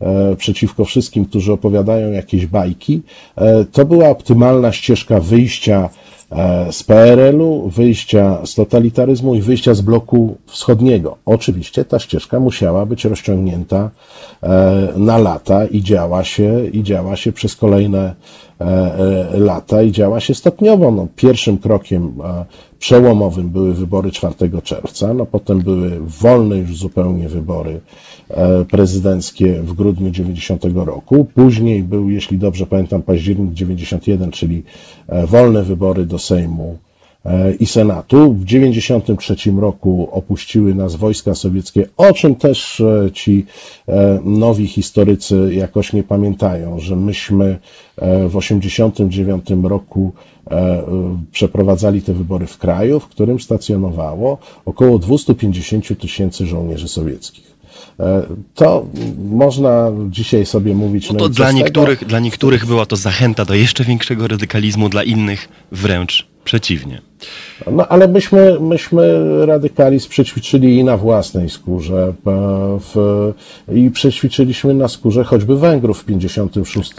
[0.00, 3.02] e, przeciwko wszystkim, którzy opowiadają jakieś bajki.
[3.72, 5.88] To była optymalna ścieżka wyjścia
[6.70, 11.16] z PRL-u, wyjścia z totalitaryzmu i wyjścia z bloku wschodniego.
[11.26, 13.90] Oczywiście ta ścieżka musiała być rozciągnięta
[14.96, 18.14] na lata i działa się, i działa się przez kolejne
[19.32, 20.90] lata i działa się stopniowo.
[20.90, 22.12] No, pierwszym krokiem
[22.78, 27.80] przełomowym były wybory 4 czerwca, no potem były wolne już zupełnie wybory
[28.28, 31.26] e, prezydenckie w grudniu 90 roku.
[31.34, 34.62] Później był, jeśli dobrze pamiętam, październik 91, czyli
[35.08, 36.85] e, wolne wybory do Sejmu e,
[37.60, 38.32] i Senatu.
[38.32, 43.46] W 93 roku opuściły nas wojska sowieckie, o czym też ci
[44.24, 47.58] nowi historycy jakoś nie pamiętają, że myśmy
[48.28, 50.12] w 89 roku
[50.50, 57.45] E, e, przeprowadzali te wybory w kraju, w którym stacjonowało około 250 tysięcy żołnierzy sowieckich.
[58.00, 58.22] E,
[58.54, 58.86] to
[59.30, 61.08] można dzisiaj sobie mówić.
[61.08, 65.02] No, no to dla niektórych, dla niektórych była to zachęta do jeszcze większego radykalizmu, dla
[65.02, 67.00] innych wręcz przeciwnie.
[67.72, 69.06] No ale myśmy, myśmy
[69.46, 72.12] radykalizm przećwiczyli i na własnej skórze
[72.80, 72.94] w,
[73.74, 76.92] i przećwiczyliśmy na skórze choćby Węgrów w 56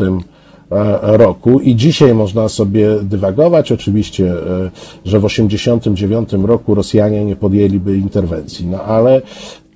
[0.71, 4.71] E, roku i dzisiaj można sobie dywagować oczywiście, e,
[5.05, 9.21] że w 89 roku Rosjanie nie podjęliby interwencji, no ale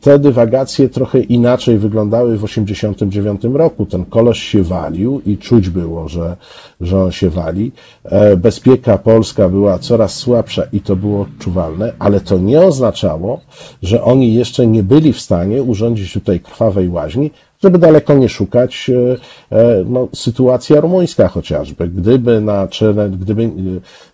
[0.02, 3.86] te dywagacje trochę inaczej wyglądały w 89 roku.
[3.86, 6.38] Ten koleś się walił i czuć było, że,
[6.82, 7.72] że on się wali.
[8.04, 13.42] E, bezpieka polska była coraz słabsza i to było odczuwalne, ale to nie oznaczało,
[13.84, 17.32] że oni jeszcze nie byli w stanie urządzić tutaj krwawej łaźni,
[17.64, 21.88] żeby daleko nie szukać, e, e, no, sytuacja rumuńska chociażby.
[21.88, 23.50] Gdyby na czele, gdyby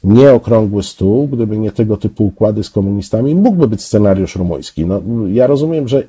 [0.03, 4.85] nie okrągły stół, gdyby nie tego typu układy z komunistami, mógłby być scenariusz rumuński.
[4.85, 6.03] No, ja rozumiem, że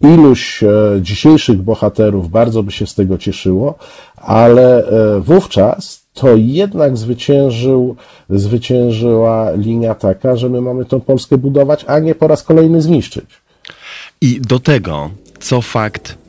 [0.00, 0.68] iluś e,
[1.02, 3.74] dzisiejszych bohaterów bardzo by się z tego cieszyło,
[4.16, 4.84] ale
[5.20, 7.96] wówczas to jednak zwyciężył,
[8.30, 13.26] zwyciężyła linia taka, że my mamy tą Polskę budować, a nie po raz kolejny zniszczyć.
[14.20, 16.25] I do tego, co fakt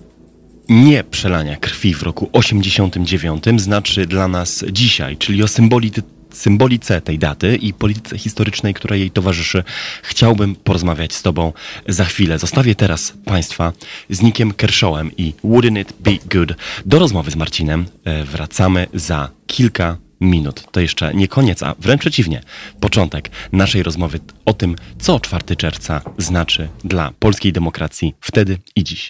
[0.70, 5.92] nie przelania krwi w roku 89 znaczy dla nas dzisiaj, czyli o symboli
[6.34, 9.64] symbolice tej daty i polityce historycznej, która jej towarzyszy,
[10.04, 11.54] chciałbym porozmawiać z Tobą
[11.88, 12.40] za chwilę.
[12.40, 13.74] Zostawię teraz Państwa
[14.10, 16.58] z Nikiem Kershawem i Wouldn't It Be Good.
[16.86, 20.64] Do rozmowy z Marcinem e, wracamy za kilka minut.
[20.72, 22.42] To jeszcze nie koniec, a wręcz przeciwnie,
[22.80, 29.10] początek naszej rozmowy o tym, co 4 czerwca znaczy dla polskiej demokracji wtedy i dziś.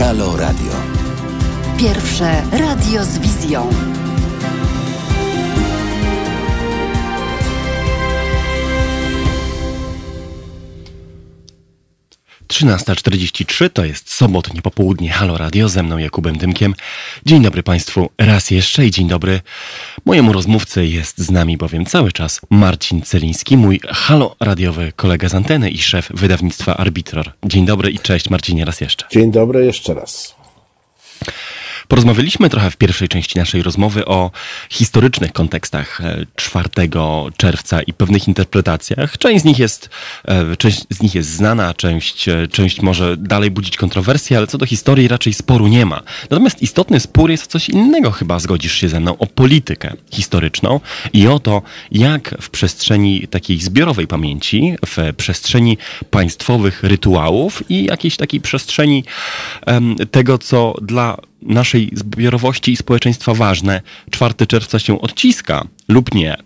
[0.00, 0.72] Halo Radio.
[1.78, 3.70] Pierwsze radio z wizją.
[12.60, 16.74] 13.43 to jest sobotnie popołudnie Halo Radio ze mną Jakubem Dymkiem.
[17.26, 19.40] Dzień dobry Państwu raz jeszcze i dzień dobry
[20.04, 25.34] mojemu rozmówcy jest z nami bowiem cały czas Marcin Celiński, mój Halo Radiowy kolega z
[25.34, 27.32] anteny i szef wydawnictwa Arbitror.
[27.44, 29.06] Dzień dobry i cześć Marcinie raz jeszcze.
[29.10, 30.34] Dzień dobry jeszcze raz.
[31.90, 34.30] Porozmawialiśmy trochę w pierwszej części naszej rozmowy o
[34.70, 36.00] historycznych kontekstach
[36.36, 36.88] 4 e,
[37.36, 39.18] czerwca i pewnych interpretacjach.
[39.18, 39.90] Część z nich jest,
[40.24, 44.58] e, część z nich jest znana, część, e, część może dalej budzić kontrowersje, ale co
[44.58, 46.02] do historii raczej sporu nie ma.
[46.30, 50.80] Natomiast istotny spór jest o coś innego, chyba zgodzisz się ze mną, o politykę historyczną
[51.12, 55.78] i o to, jak w przestrzeni takiej zbiorowej pamięci, w przestrzeni
[56.10, 59.04] państwowych rytuałów i jakiejś takiej przestrzeni
[60.10, 66.36] tego, co dla naszej zbiorowości i społeczeństwa ważne, 4 czerwca się odciska lub nie.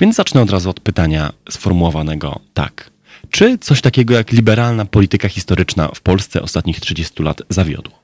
[0.00, 2.90] Więc zacznę od razu od pytania sformułowanego tak.
[3.30, 8.02] Czy coś takiego jak liberalna polityka historyczna w Polsce ostatnich 30 lat zawiodło?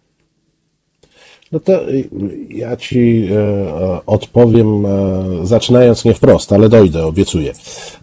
[1.53, 2.09] No to y,
[2.51, 7.53] ja ci e, odpowiem, e, zaczynając nie wprost, ale dojdę, obiecuję.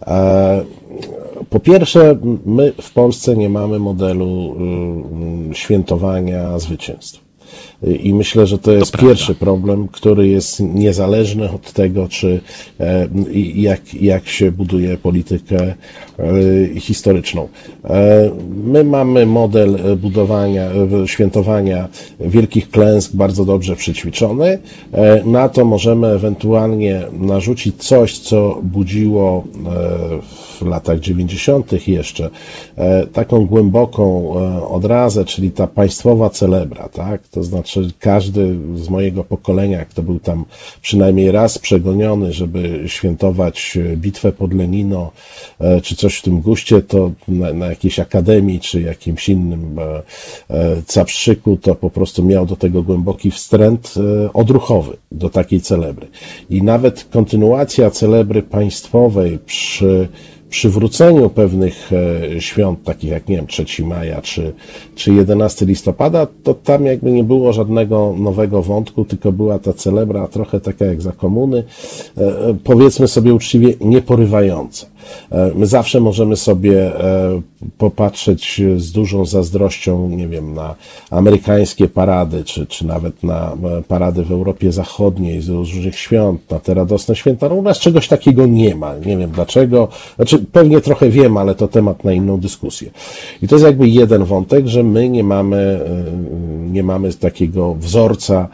[0.06, 0.64] E,
[1.50, 4.56] po pierwsze, my w Polsce nie mamy modelu
[5.50, 7.20] y, świętowania zwycięstw.
[7.82, 12.40] I myślę, że to jest to pierwszy problem, który jest niezależny od tego, czy
[12.80, 13.08] e,
[13.54, 15.74] jak, jak się buduje politykę
[16.18, 17.48] e, historyczną.
[17.84, 18.30] E,
[18.64, 20.70] my mamy model budowania,
[21.06, 21.88] świętowania
[22.20, 24.58] wielkich klęsk bardzo dobrze przećwiczony.
[25.24, 29.44] Na to możemy ewentualnie narzucić coś, co budziło
[30.60, 31.88] w latach 90.
[31.88, 32.30] jeszcze
[33.12, 34.32] taką głęboką
[34.68, 37.28] odrazę, czyli ta państwowa celebra, tak?
[37.28, 40.44] To znaczy znaczy każdy z mojego pokolenia, kto był tam
[40.82, 45.12] przynajmniej raz przegoniony, żeby świętować bitwę pod Lenino,
[45.60, 50.02] e, czy coś w tym guście, to na, na jakiejś akademii, czy jakimś innym e,
[50.50, 53.94] e, caprzyku, to po prostu miał do tego głęboki wstręt
[54.34, 56.06] odruchowy, do takiej celebry.
[56.50, 60.08] I nawet kontynuacja celebry państwowej przy
[60.50, 64.52] przywróceniu pewnych e, świąt, takich jak, nie wiem, 3 maja czy,
[64.94, 70.28] czy 11 listopada, to tam jakby nie było żadnego nowego wątku, tylko była ta celebra
[70.28, 71.64] trochę taka jak za komuny,
[72.18, 74.86] e, e, powiedzmy sobie uczciwie, nieporywająca.
[75.54, 76.92] My zawsze możemy sobie
[77.78, 80.74] popatrzeć z dużą zazdrością, nie wiem, na
[81.10, 83.56] amerykańskie parady, czy, czy nawet na
[83.88, 87.48] parady w Europie Zachodniej z różnych świąt, na te radosne święta.
[87.48, 88.94] No u nas czegoś takiego nie ma.
[88.94, 89.88] Nie wiem dlaczego.
[90.16, 92.90] Znaczy, pewnie trochę wiem, ale to temat na inną dyskusję.
[93.42, 95.80] I to jest jakby jeden wątek, że my nie mamy,
[96.72, 98.48] nie mamy takiego wzorca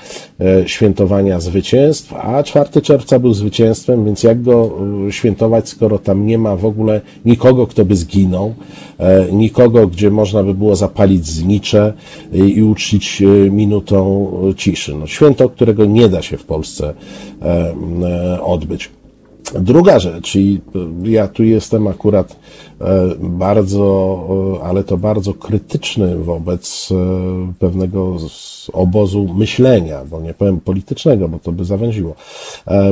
[0.66, 4.70] świętowania zwycięstw, a 4 czerwca był zwycięstwem, więc jak go
[5.10, 8.54] świętować, skoro tam nie ma w ogóle nikogo, kto by zginął,
[8.98, 11.92] e, nikogo, gdzie można by było zapalić znicze
[12.32, 14.94] i uczcić e, minutą ciszy.
[14.94, 16.94] No, święto, którego nie da się w Polsce
[17.42, 18.90] e, odbyć.
[19.60, 20.60] Druga rzecz, i
[21.04, 22.36] ja tu jestem akurat
[23.20, 26.88] bardzo, ale to bardzo krytyczny wobec
[27.58, 28.16] pewnego
[28.72, 32.14] obozu myślenia, bo nie powiem politycznego, bo to by zawęziło.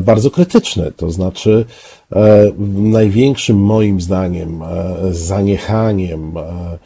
[0.02, 1.66] Bardzo krytyczny, to znaczy
[2.16, 6.78] E, największym moim zdaniem e, zaniechaniem e,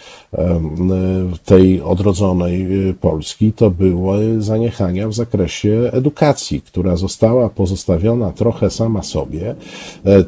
[1.44, 2.66] tej odrodzonej
[3.00, 9.54] Polski to były zaniechania w zakresie edukacji, która została pozostawiona trochę sama sobie.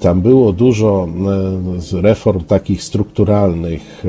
[0.01, 1.09] Tam było dużo
[1.93, 4.05] reform takich strukturalnych,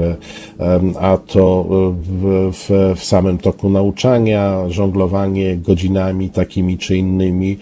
[1.00, 7.58] a to w, w, w samym toku nauczania, żonglowanie godzinami takimi czy innymi,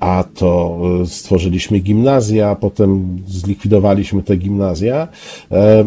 [0.00, 5.08] a to stworzyliśmy gimnazja, gimnazja, potem zlikwidowaliśmy te gimnazja,
[5.50, 5.84] e,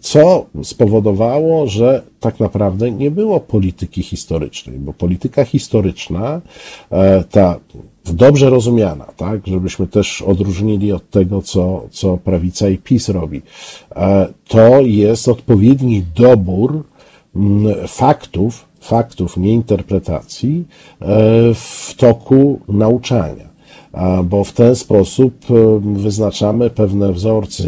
[0.00, 6.40] co spowodowało, że tak naprawdę nie było polityki historycznej, bo polityka historyczna,
[6.90, 7.60] e, ta
[8.14, 13.42] dobrze rozumiana, tak, żebyśmy też odróżnili od tego, co, co prawica i PiS robi,
[13.96, 16.82] e, to jest odpowiedni dobór
[17.88, 20.64] faktów, faktów, nie interpretacji
[21.54, 23.46] w toku nauczania.
[24.24, 27.64] Bo w ten sposób e, wyznaczamy pewne wzorce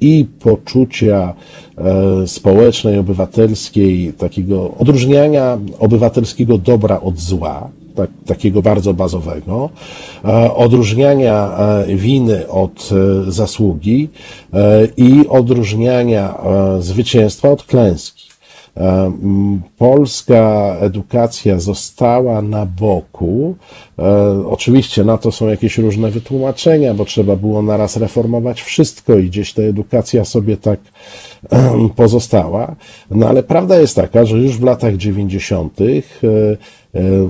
[0.00, 1.34] i poczucia
[1.78, 9.70] e, społecznej, obywatelskiej, takiego odróżniania obywatelskiego dobra od zła, tak, takiego bardzo bazowego,
[10.24, 11.50] e, odróżniania
[11.88, 12.90] winy od
[13.28, 14.08] zasługi
[14.96, 16.34] i odróżniania
[16.80, 18.26] zwycięstwa od klęski.
[18.76, 19.12] E,
[19.78, 23.56] polska edukacja została na boku.
[23.98, 24.02] E,
[24.48, 29.52] oczywiście na to są jakieś różne wytłumaczenia, bo trzeba było naraz reformować wszystko i gdzieś
[29.52, 30.80] ta edukacja sobie tak
[31.96, 32.76] pozostała.
[33.10, 35.86] No ale prawda jest taka, że już w latach 90 E,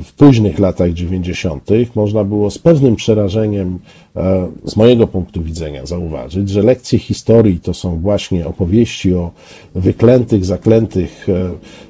[0.05, 1.71] w późnych latach 90.
[1.95, 3.79] można było z pewnym przerażeniem,
[4.17, 9.31] e, z mojego punktu widzenia, zauważyć, że lekcje historii to są właśnie opowieści o
[9.75, 11.27] wyklętych, zaklętych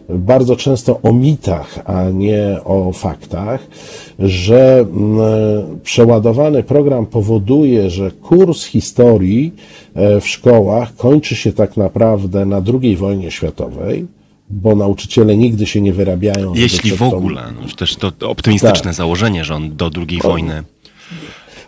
[0.09, 3.67] bardzo często o mitach, a nie o faktach,
[4.19, 4.87] że
[5.83, 9.55] przeładowany program powoduje, że kurs historii
[9.95, 14.07] e, w szkołach kończy się tak naprawdę na II wojnie światowej,
[14.51, 16.55] bo nauczyciele nigdy się nie wyrabiają.
[16.55, 18.95] Jeśli w ogóle, no, też to, optymistyczne tak.
[18.95, 20.63] założenie, że on do II wojny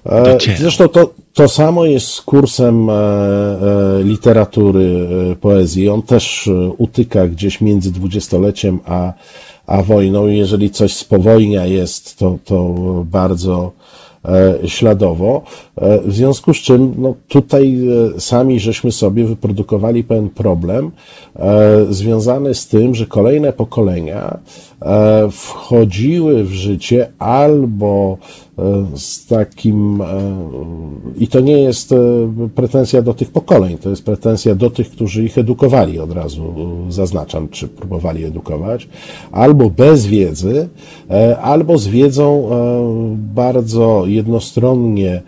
[0.04, 0.58] e, dociera.
[0.58, 5.06] Zresztą to, to samo jest z kursem e, e, literatury,
[5.40, 5.88] poezji.
[5.88, 9.12] On też utyka gdzieś między dwudziestoleciem a,
[9.66, 10.26] a wojną.
[10.26, 12.74] Jeżeli coś spowojnia jest, to, to
[13.04, 13.72] bardzo
[14.66, 15.42] śladowo.
[16.04, 17.78] W związku z czym no, tutaj
[18.18, 20.90] sami żeśmy sobie wyprodukowali pewien problem
[21.90, 24.38] związany z tym, że kolejne pokolenia
[25.30, 28.18] wchodziły w życie albo
[28.58, 30.06] E, z takim, e,
[31.18, 31.96] i to nie jest e,
[32.54, 36.54] pretensja do tych pokoleń, to jest pretensja do tych, którzy ich edukowali, od razu
[36.88, 38.88] zaznaczam, czy próbowali edukować,
[39.32, 40.68] albo bez wiedzy,
[41.42, 42.48] albo z wiedzą
[43.14, 45.22] bardzo jednostronnie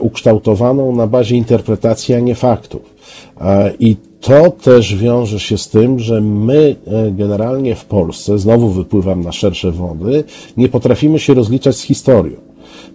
[0.00, 2.94] ukształtowaną na bazie interpretacji, a nie faktów.
[3.78, 6.76] I to też wiąże się z tym, że my
[7.12, 10.24] generalnie w Polsce, znowu wypływam na szersze wody,
[10.56, 12.36] nie potrafimy się rozliczać z historią.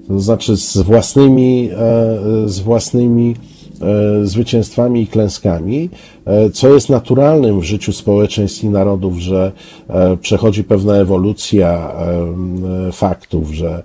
[0.07, 3.58] To znaczy z własnymi, e, z własnymi e,
[4.23, 5.89] zwycięstwami i klęskami,
[6.29, 9.51] E, co jest naturalnym w życiu społeczeństw i narodów, że
[9.87, 11.93] e, przechodzi pewna ewolucja
[12.87, 13.83] e, faktów, że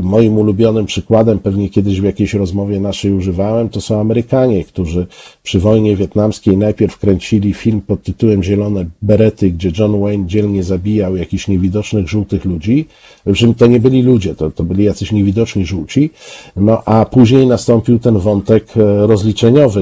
[0.00, 5.06] moim ulubionym przykładem, pewnie kiedyś w jakiejś rozmowie naszej używałem, to są Amerykanie, którzy
[5.42, 11.16] przy wojnie wietnamskiej najpierw kręcili film pod tytułem Zielone Berety, gdzie John Wayne dzielnie zabijał
[11.16, 12.86] jakichś niewidocznych żółtych ludzi,
[13.34, 16.10] czym to nie byli ludzie, to, to byli jacyś niewidoczni żółci,
[16.56, 18.66] no a później nastąpił ten wątek
[19.06, 19.17] rozliczeniowy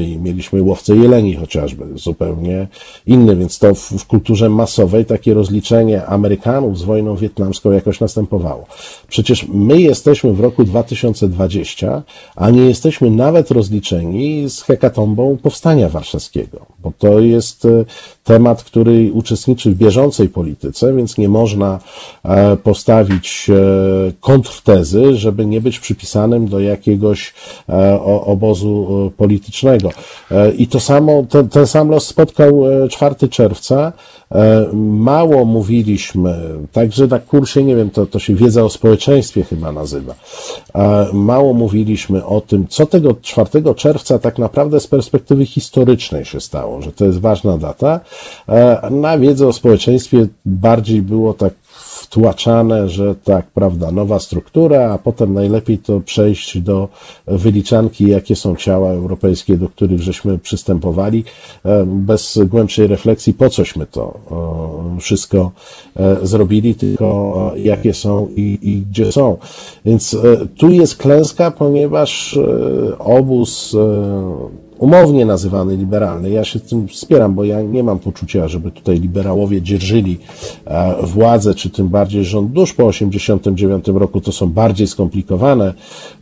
[0.02, 2.66] i mieliśmy łowcę jeleni chociażby, zupełnie
[3.06, 8.66] inny, więc to w, w, kulturze masowej takie rozliczenie Amerykanów z wojną wietnamską jakoś następowało.
[9.08, 12.02] Przecież my jesteśmy w roku 2020,
[12.36, 17.84] a nie jesteśmy nawet rozliczeni z hekatombą Powstania Warszawskiego, bo to jest e,
[18.24, 21.78] temat, który uczestniczy w bieżącej polityce, więc nie można
[22.24, 27.34] e, postawić e, kontrtezy, żeby nie być przypisanym do jakiegoś
[28.24, 29.25] obozu politycznego.
[30.58, 33.92] I to samo, ten, ten sam los spotkał 4 e, czerwca.
[34.32, 36.34] E, mało mówiliśmy,
[36.72, 40.14] także na kursie, nie wiem, to, to się wiedza o społeczeństwie chyba nazywa.
[40.74, 46.40] E, mało mówiliśmy o tym, co tego 4 czerwca tak naprawdę z perspektywy historycznej się
[46.40, 48.00] stało, że to jest ważna data.
[48.90, 51.52] Na wiedzę o społeczeństwie bardziej było tak
[52.06, 56.88] wtłaczane, że tak, prawda, nowa struktura, a potem najlepiej to przejść do
[57.26, 61.24] wyliczanki, jakie są ciała europejskie, do których żeśmy przystępowali,
[61.64, 64.18] e, bez głębszej refleksji, po cośmy to
[64.96, 65.50] e, wszystko
[65.96, 69.36] e, zrobili, tylko jakie są i, i gdzie są.
[69.84, 70.16] Więc
[70.56, 72.38] tu jest klęska, ponieważ
[72.98, 73.76] obóz
[74.78, 76.30] umownie nazywany liberalny.
[76.30, 80.18] Ja się tym wspieram, bo ja nie mam poczucia, żeby tutaj liberałowie dzierżyli
[80.64, 84.20] e, władzę, czy tym bardziej rząd dusz po 1989 roku.
[84.20, 85.74] To są bardziej skomplikowane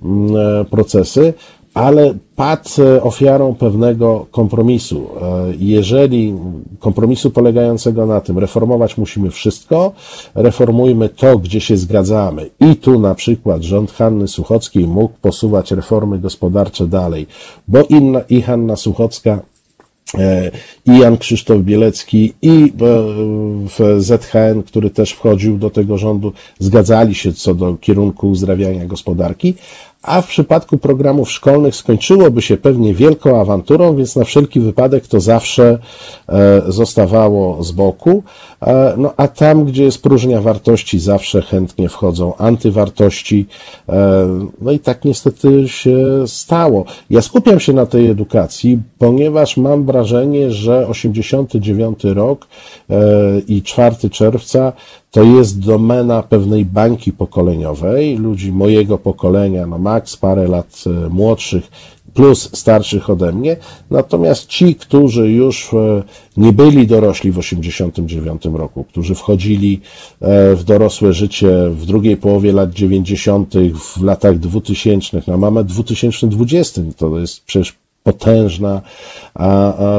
[0.03, 1.35] mm, e, procesy,
[1.75, 5.09] ale padł e, ofiarą pewnego kompromisu.
[5.23, 6.35] E, jeżeli
[6.79, 9.93] kompromisu polegającego na tym, reformować musimy wszystko,
[10.35, 12.51] reformujmy to, gdzie się zgadzamy.
[12.61, 17.27] I tu na przykład rząd Hanny Suchockiej mógł posuwać reformy gospodarcze dalej,
[17.69, 19.41] bo inna, i Hanna Suchocka
[20.19, 20.51] e,
[20.87, 22.73] i Jan Krzysztof Bielecki i
[23.79, 29.55] w ZHN, który też wchodził do tego rządu, zgadzali się co do kierunku uzdrawiania gospodarki,
[30.05, 35.21] a w przypadku programów szkolnych skończyłoby się pewnie wielką awanturą, więc na wszelki wypadek to
[35.21, 35.79] zawsze
[36.29, 38.23] e, zostawało z boku.
[38.63, 43.47] E, no a tam, gdzie jest próżnia wartości, zawsze chętnie wchodzą antywartości.
[43.89, 44.29] E,
[44.61, 45.97] no i tak niestety się
[46.27, 46.85] stało.
[47.11, 52.47] Ja skupiam się na tej edukacji, ponieważ mam wrażenie, że 89 rok
[53.49, 54.73] i 4 czerwca
[55.15, 61.71] to jest domena pewnej bańki pokoleniowej, ludzi mojego pokolenia, no max parę lat e, młodszych,
[62.15, 63.57] plus starszych ode mnie.
[63.91, 66.03] Natomiast ci, którzy już e,
[66.37, 69.81] nie byli dorośli w 89 roku, którzy wchodzili
[70.21, 76.83] e, w dorosłe życie w drugiej połowie lat 90., w latach 2000, no mamy 2020,
[76.97, 78.81] to jest przecież potężna,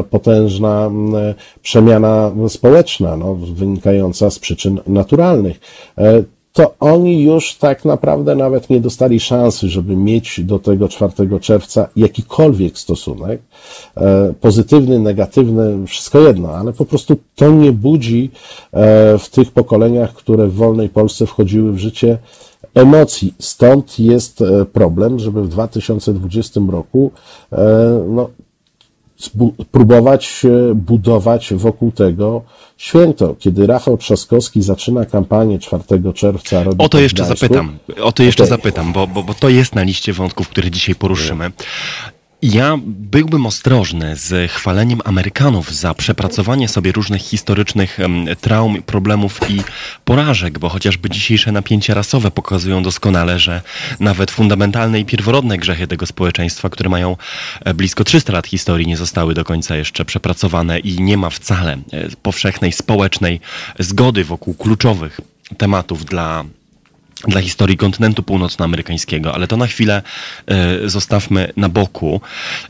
[0.10, 0.91] potężna
[1.62, 5.60] przemiana społeczna, no, wynikająca z przyczyn naturalnych.
[5.97, 6.24] E,
[6.56, 11.89] to oni już tak naprawdę nawet nie dostali szansy, żeby mieć do tego 4 czerwca
[11.95, 13.41] jakikolwiek stosunek,
[13.97, 18.32] e, pozytywny, negatywny, wszystko jedno, ale po prostu to nie budzi
[18.72, 22.18] e, w tych pokoleniach, które w wolnej Polsce wchodziły w życie,
[22.76, 23.34] emocji.
[23.39, 27.11] Stąd jest e, problem, żeby w 2020 roku
[28.07, 28.30] no,
[29.71, 30.43] próbować
[30.76, 32.41] budować wokół tego
[32.78, 33.36] święto.
[33.39, 36.63] Kiedy Rafał Trzaskowski zaczyna kampanię 4 czerwca.
[36.78, 37.78] O to jeszcze zapytam.
[38.01, 38.57] O to jeszcze okay.
[38.57, 41.51] zapytam, bo, bo, bo to jest na liście wątków, które dzisiaj poruszymy.
[42.42, 47.98] Ja byłbym ostrożny z chwaleniem Amerykanów za przepracowanie sobie różnych historycznych
[48.42, 49.62] traum, problemów i
[50.06, 53.62] porażek, bo chociażby dzisiejsze napięcia rasowe pokazują doskonale, że
[54.00, 57.18] nawet fundamentalne i pierworodne grzechy tego społeczeństwa, które mają
[57.66, 61.74] e, blisko 300 lat historii, nie zostały do końca jeszcze przepracowane i nie ma wcale
[61.74, 61.80] e,
[62.22, 63.40] powszechnej społecznej
[63.80, 65.22] zgody wokół kluczowych
[65.58, 66.46] tematów dla
[67.28, 70.01] dla historii kontynentu północnoamerykańskiego, ale to na chwilę
[70.84, 72.21] y, zostawmy na boku,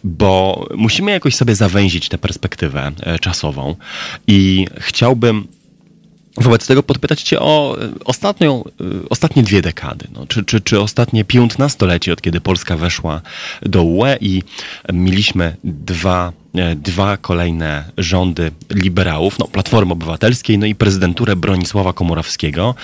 [0.03, 3.75] bo musimy jakoś sobie zawęzić tę perspektywę y, czasową
[4.27, 5.47] i chciałbym
[6.37, 8.63] Wobec tego podpytać Cię o ostatnią,
[9.09, 13.21] ostatnie dwie dekady, no, czy, czy, czy ostatnie piętnastolecie, od kiedy Polska weszła
[13.61, 14.43] do UE i
[14.93, 22.75] mieliśmy dwa E, dwa kolejne rządy liberałów, no, Platformy Obywatelskiej, no i prezydenturę Bronisława Komorowskiego.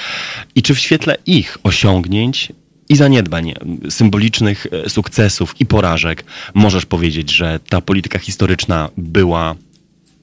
[0.55, 2.51] I czy w świetle ich osiągnięć
[2.89, 3.53] i zaniedbań,
[3.89, 6.23] symbolicznych e, sukcesów i porażek
[6.53, 9.55] możesz powiedzieć, że ta polityka historyczna była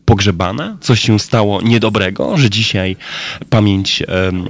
[0.09, 0.77] pogrzebana?
[0.81, 2.97] Coś się stało niedobrego, że dzisiaj
[3.51, 4.03] pamięć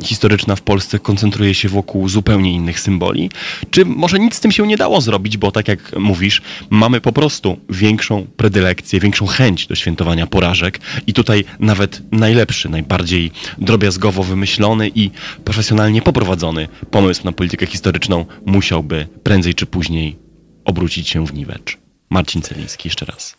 [0.05, 3.31] historyczna w Polsce koncentruje się wokół zupełnie innych symboli?
[3.71, 7.13] Czy może nic z tym się nie dało zrobić, bo tak jak mówisz, mamy po
[7.13, 14.91] prostu większą predylekcję, większą chęć do świętowania porażek i tutaj nawet najlepszy, najbardziej drobiazgowo wymyślony
[14.95, 15.11] i
[15.45, 20.17] profesjonalnie poprowadzony pomysł na politykę historyczną musiałby prędzej czy później
[20.65, 21.79] obrócić się w niwecz.
[22.11, 23.37] Marcin Celiński, jeszcze raz.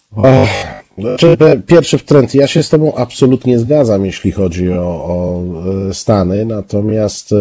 [1.00, 5.43] Znaczy, pierwszy trend, ja się z Tobą absolutnie zgadzam, jeśli chodzi o, o,
[5.89, 7.36] e, Stany, natomiast e,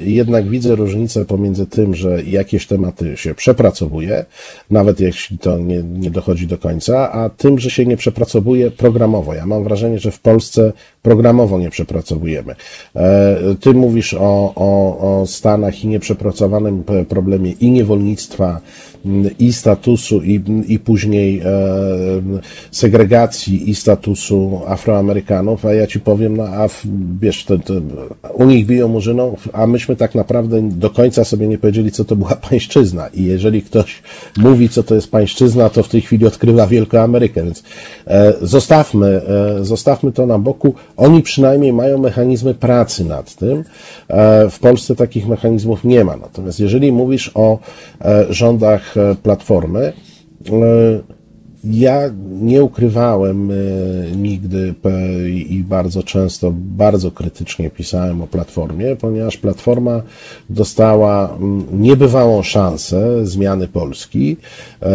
[0.00, 4.24] jednak widzę różnicę pomiędzy tym, że jakieś tematy się przepracowuje,
[4.70, 9.34] nawet jeśli to nie, nie dochodzi do końca, a tym, że się nie przepracowuje programowo.
[9.34, 12.54] Ja mam wrażenie, że w Polsce programowo nie przepracowujemy.
[12.96, 18.60] E, ty mówisz o, o, o Stanach i nieprzepracowanym problemie i niewolnictwa,
[19.38, 21.42] i statusu, i, i później
[22.70, 23.03] segregacji
[23.48, 26.68] i statusu Afroamerykanów, a ja ci powiem, no, a
[27.20, 27.74] wiesz, to, to,
[28.34, 32.16] u nich biją murzyną, a myśmy tak naprawdę do końca sobie nie powiedzieli, co to
[32.16, 33.08] była pańszczyzna.
[33.08, 34.02] I jeżeli ktoś
[34.36, 37.62] mówi, co to jest pańszczyzna, to w tej chwili odkrywa Wielką Amerykę, więc
[38.06, 39.20] e, zostawmy,
[39.60, 40.74] e, zostawmy to na boku.
[40.96, 43.64] Oni przynajmniej mają mechanizmy pracy nad tym.
[44.08, 46.16] E, w Polsce takich mechanizmów nie ma.
[46.16, 47.58] Natomiast jeżeli mówisz o
[48.00, 49.92] e, rządach e, Platformy,
[50.46, 51.14] e,
[51.64, 52.10] ja
[52.40, 53.54] nie ukrywałem e,
[54.16, 54.74] nigdy
[55.48, 60.02] i bardzo często bardzo krytycznie pisałem o Platformie, ponieważ Platforma
[60.50, 61.38] dostała
[61.72, 64.36] niebywałą szansę zmiany Polski,
[64.82, 64.88] e,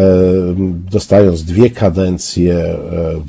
[0.90, 2.76] dostając dwie kadencje e,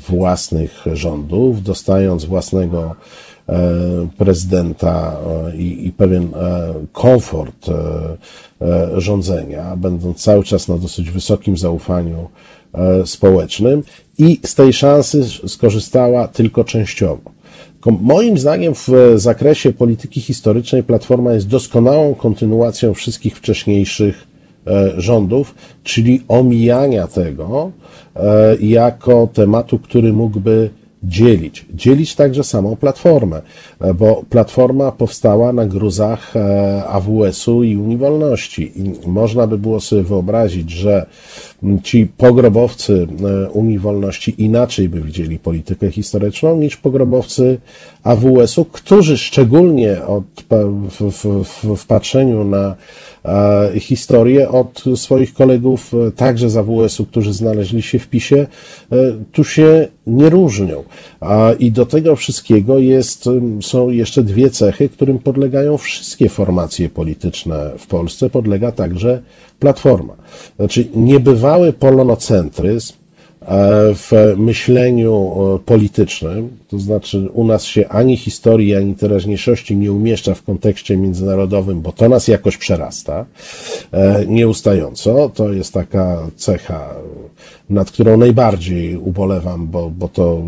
[0.08, 2.94] własnych rządów, dostając własnego
[4.18, 5.16] prezydenta
[5.56, 6.28] i, i pewien
[6.92, 7.66] komfort
[8.96, 12.28] rządzenia, będąc cały czas na dosyć wysokim zaufaniu
[13.04, 13.82] społecznym
[14.18, 17.30] i z tej szansy skorzystała tylko częściowo.
[17.86, 24.26] Moim zdaniem w zakresie polityki historycznej Platforma jest doskonałą kontynuacją wszystkich wcześniejszych
[24.66, 25.54] e, rządów,
[25.84, 27.70] czyli omijania tego
[28.16, 30.70] e, jako tematu, który mógłby
[31.04, 31.66] dzielić.
[31.74, 33.42] Dzielić także samą platformę,
[33.94, 36.34] bo platforma powstała na gruzach
[36.88, 38.72] AWS-u i Unii Wolności.
[38.80, 41.06] I można by było sobie wyobrazić, że
[41.82, 43.06] ci pogrobowcy
[43.46, 47.58] e, Unii Wolności inaczej by widzieli politykę historyczną niż pogrobowcy
[48.02, 50.24] AWS-u, którzy szczególnie od,
[50.90, 52.74] w, w, w patrzeniu na e,
[53.78, 58.46] historię od swoich kolegów e, także z AWS-u, którzy znaleźli się w PiSie,
[59.32, 60.84] tu się nie różnią.
[61.58, 63.24] I do tego wszystkiego jest,
[63.60, 68.30] są jeszcze dwie cechy, którym podlegają wszystkie formacje polityczne w Polsce.
[68.30, 69.22] Podlega także
[69.58, 70.16] Platforma.
[70.56, 72.94] Znaczy, niebywały polonocentryzm,
[73.94, 75.32] w myśleniu
[75.66, 81.80] politycznym, to znaczy u nas się ani historii, ani teraźniejszości nie umieszcza w kontekście międzynarodowym,
[81.80, 83.26] bo to nas jakoś przerasta
[84.26, 85.28] nieustająco.
[85.34, 86.94] To jest taka cecha,
[87.70, 90.42] nad którą najbardziej ubolewam, bo, bo to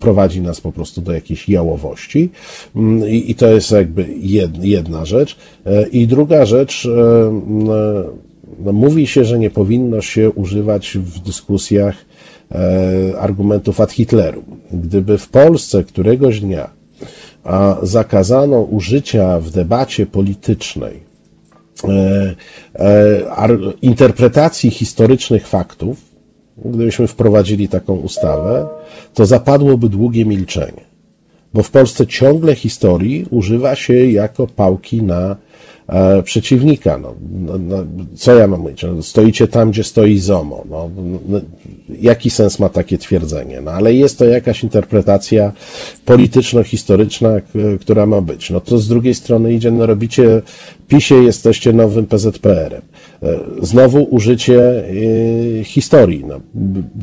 [0.00, 2.30] prowadzi nas po prostu do jakiejś jałowości.
[2.76, 4.06] Mm, I, i to jest jakby
[4.62, 5.36] jedna rzecz.
[5.92, 6.88] I druga rzecz,
[7.46, 12.13] no, mówi się, że nie powinno się używać w dyskusjach e,
[13.18, 14.42] argumentów ad Hitleru.
[14.72, 16.70] Gdyby w Polsce któregoś dnia
[17.82, 21.00] zakazano użycia w debacie politycznej
[21.88, 22.34] e,
[22.74, 23.52] e,
[23.82, 25.96] interpretacji historycznych faktów,
[26.64, 28.68] gdybyśmy wprowadzili taką ustawę,
[29.14, 30.84] to zapadłoby długie milczenie.
[31.54, 35.36] Bo w Polsce ciągle historii używa się jako pałki na e,
[36.24, 36.98] przeciwnika.
[36.98, 37.76] No, no, no,
[38.16, 38.82] co ja mam mówić?
[38.82, 40.64] No, stoicie tam, gdzie stoi ZOMO.
[40.70, 40.90] No,
[41.28, 41.40] no,
[42.00, 43.60] jaki sens ma takie twierdzenie?
[43.60, 45.52] No, ale jest to jakaś interpretacja
[46.04, 47.40] polityczno-historyczna,
[47.80, 48.50] która ma być.
[48.50, 50.42] No to z drugiej strony idzie, no robicie,
[50.88, 52.82] PiSie jesteście nowym PZPR-em.
[53.22, 56.24] E, znowu użycie y, historii.
[56.24, 56.40] No,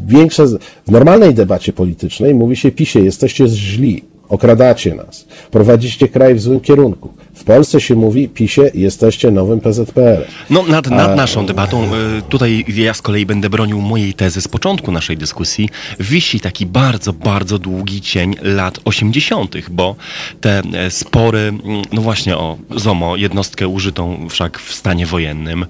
[0.07, 0.47] większe,
[0.87, 6.59] w normalnej debacie politycznej mówi się PiSie, jesteście źli okradacie nas, prowadzicie kraj w złym
[6.59, 7.09] kierunku.
[7.41, 10.25] W Polsce się mówi, PiSie, jesteście nowym PZPR.
[10.49, 14.47] No, nad, nad naszą debatą, e, tutaj ja z kolei będę bronił mojej tezy z
[14.47, 15.69] początku naszej dyskusji,
[15.99, 19.95] wisi taki bardzo, bardzo długi cień lat 80., bo
[20.41, 21.53] te e, spory,
[21.91, 25.65] no właśnie o ZOMO, jednostkę użytą wszak w stanie wojennym,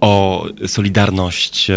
[0.00, 1.74] o Solidarność e,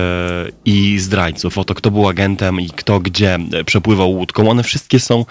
[0.66, 5.26] i zdrajców, o to, kto był agentem i kto gdzie przepływał łódką, one wszystkie są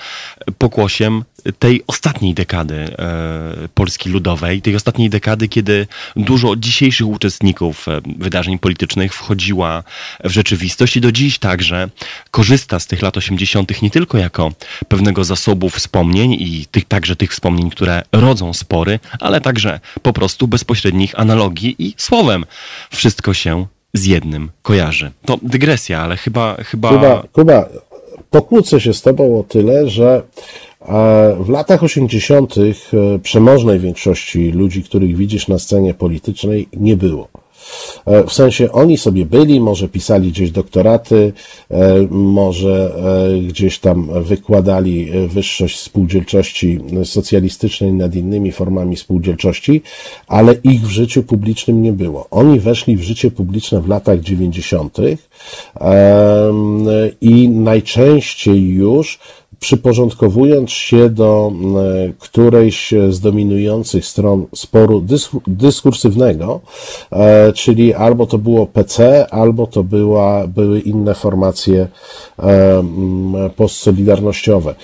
[0.58, 1.24] pokłosiem
[1.58, 5.86] tej ostatniej dekady e, Polski Ludowej, tej ostatniej dekady, kiedy
[6.16, 9.82] dużo dzisiejszych uczestników e, wydarzeń politycznych wchodziła
[10.24, 11.88] w rzeczywistość i do dziś także
[12.30, 13.82] korzysta z tych lat 80.
[13.82, 14.52] nie tylko jako
[14.88, 20.48] pewnego zasobu wspomnień i tych, także tych wspomnień, które rodzą spory, ale także po prostu
[20.48, 22.44] bezpośrednich analogii i słowem
[22.90, 25.10] wszystko się z jednym kojarzy.
[25.24, 26.56] To dygresja, ale chyba...
[26.64, 26.88] chyba...
[26.88, 27.68] Kuba, Kuba
[28.30, 30.22] pokłócę się z tobą o tyle, że
[31.38, 32.54] w latach 80.
[32.58, 37.28] E, przemożnej większości ludzi, których widzisz na scenie politycznej, nie było.
[38.06, 41.32] E, w sensie oni sobie byli, może pisali gdzieś doktoraty,
[41.70, 42.94] e, może
[43.48, 49.82] gdzieś tam wykładali wyższość spółdzielczości socjalistycznej nad innymi formami spółdzielczości,
[50.26, 52.26] ale ich w życiu publicznym nie było.
[52.30, 54.98] Oni weszli w życie publiczne w latach 90.
[57.20, 59.18] i najczęściej już
[59.60, 65.04] przyporządkowując się do e, którejś z dominujących stron sporu
[65.46, 66.60] dyskursywnego,
[67.12, 71.88] e, czyli albo to było PC, albo to była, były inne formacje
[72.38, 72.82] e,
[73.56, 74.74] postsolidarnościowe.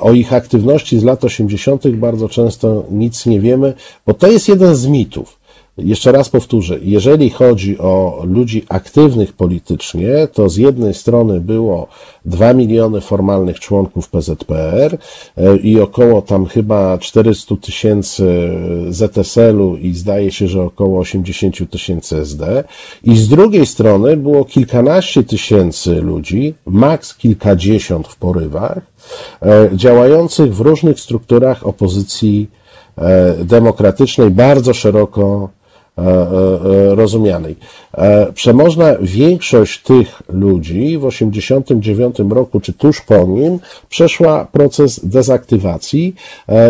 [0.00, 1.88] O ich aktywności z lat 80.
[1.88, 3.74] bardzo często nic nie wiemy,
[4.06, 5.37] bo to jest jeden z mitów.
[5.78, 11.88] Jeszcze raz powtórzę, jeżeli chodzi o ludzi aktywnych politycznie, to z jednej strony było
[12.24, 14.98] 2 miliony formalnych członków PZPR
[15.36, 18.50] e, i około tam chyba 400 tysięcy
[18.88, 22.64] ZSL-u i zdaje się, że około 80 tysięcy SD.
[23.04, 28.80] I z drugiej strony było kilkanaście tysięcy ludzi, maks kilkadziesiąt w porywach,
[29.42, 32.50] e, działających w różnych strukturach opozycji
[32.98, 35.57] e, demokratycznej, bardzo szeroko
[36.88, 37.56] rozumianej.
[37.94, 46.14] E, przemożna większość tych ludzi w 1989 roku, czy tuż po nim, przeszła proces dezaktywacji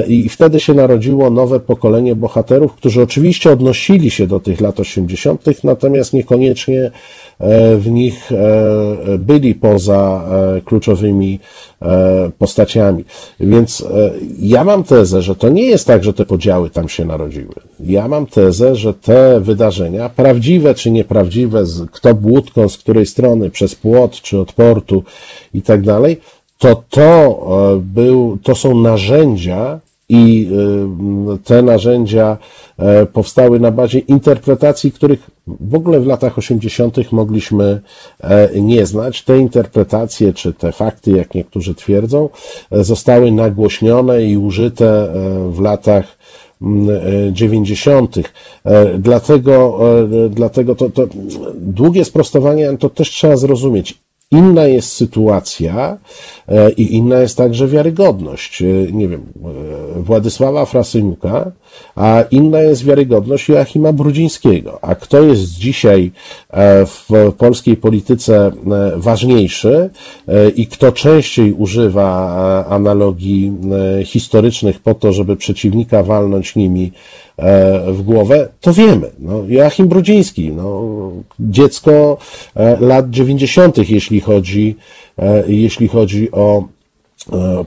[0.08, 5.64] i wtedy się narodziło nowe pokolenie bohaterów, którzy oczywiście odnosili się do tych lat 80.,
[5.64, 6.90] natomiast niekoniecznie
[7.78, 8.30] w nich
[9.18, 10.24] byli poza
[10.64, 11.38] kluczowymi
[12.38, 13.04] postaciami.
[13.40, 13.84] Więc
[14.38, 17.54] ja mam tezę, że to nie jest tak, że te podziały tam się narodziły.
[17.80, 23.74] Ja mam tezę, że te wydarzenia, prawdziwe czy nieprawdziwe, kto łódką, z której strony, przez
[23.74, 25.02] płot czy od portu
[25.54, 26.20] i tak dalej,
[26.58, 27.38] to to
[27.74, 30.48] e, był, to są narzędzia i
[31.34, 32.36] e, te narzędzia
[32.78, 37.12] e, powstały na bazie interpretacji, których w ogóle w latach 80.
[37.12, 37.80] mogliśmy
[38.54, 39.22] nie znać.
[39.22, 42.28] Te interpretacje, czy te fakty, jak niektórzy twierdzą,
[42.70, 45.12] zostały nagłośnione i użyte
[45.50, 46.17] w latach
[47.32, 48.16] 90.
[48.64, 49.80] E, dlatego,
[50.26, 51.08] e, dlatego to, to
[51.54, 53.98] długie sprostowanie to też trzeba zrozumieć.
[54.30, 55.98] Inna jest sytuacja
[56.48, 59.26] e, i inna jest także wiarygodność, e, nie wiem,
[59.96, 61.52] e, Władysława Frasyniuka,
[61.96, 64.78] a inna jest wiarygodność Joachima Brudzińskiego.
[64.82, 66.12] A kto jest dzisiaj
[66.86, 68.52] w polskiej polityce
[68.96, 69.90] ważniejszy
[70.56, 73.52] i kto częściej używa analogii
[74.04, 76.92] historycznych po to, żeby przeciwnika walnąć nimi
[77.86, 79.10] w głowę, to wiemy.
[79.18, 80.82] No, Joachim Brudziński, no,
[81.40, 82.18] dziecko
[82.80, 84.76] lat 90., jeśli chodzi,
[85.46, 86.64] jeśli chodzi o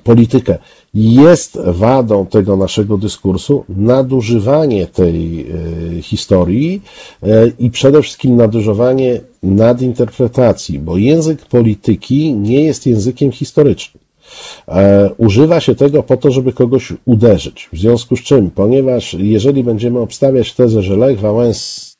[0.03, 0.57] politykę.
[0.93, 5.45] Jest wadą tego naszego dyskursu nadużywanie tej
[6.01, 6.81] historii
[7.59, 14.00] i przede wszystkim nadużywanie nadinterpretacji, bo język polityki nie jest językiem historycznym.
[15.17, 17.69] Używa się tego po to, żeby kogoś uderzyć.
[17.73, 21.91] W związku z czym, ponieważ jeżeli będziemy obstawiać tezę, że Lech Wałęs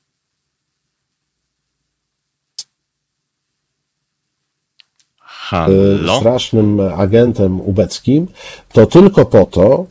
[5.17, 6.17] Halo?
[6.19, 8.27] strasznym agentem ubeckim,
[8.73, 9.85] to tylko po to,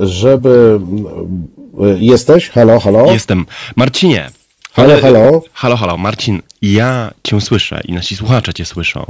[0.00, 0.80] żeby...
[1.98, 2.48] Jesteś?
[2.48, 3.12] Halo, halo?
[3.12, 3.46] Jestem.
[3.76, 4.30] Marcinie.
[4.72, 5.42] Halo, halo?
[5.52, 5.96] Halo, halo.
[5.96, 9.04] Marcin, ja cię słyszę i nasi słuchacze cię słyszą.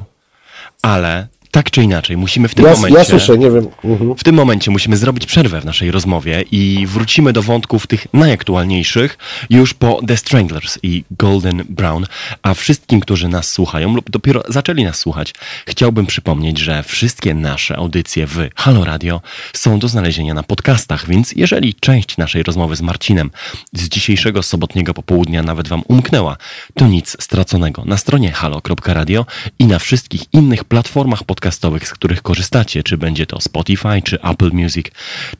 [0.82, 2.98] Ale tak czy inaczej, musimy w tym Ja, momencie...
[2.98, 3.68] ja słyszę, nie wiem.
[3.84, 4.16] Mhm.
[4.16, 9.18] W tym momencie musimy zrobić przerwę w naszej rozmowie i wrócimy do wątków tych najaktualniejszych
[9.50, 12.06] już po The Stranglers i Golden Brown.
[12.42, 15.34] A wszystkim, którzy nas słuchają lub dopiero zaczęli nas słuchać,
[15.66, 19.20] chciałbym przypomnieć, że wszystkie nasze audycje w Halo Radio
[19.52, 23.30] są do znalezienia na podcastach, więc jeżeli część naszej rozmowy z Marcinem
[23.72, 26.36] z dzisiejszego sobotniego popołudnia nawet wam umknęła,
[26.74, 27.84] to nic straconego.
[27.84, 29.26] Na stronie halo.radio
[29.58, 34.50] i na wszystkich innych platformach podcastowych, z których korzystacie, czy będzie to Spotify, czy Apple
[34.52, 34.86] Music,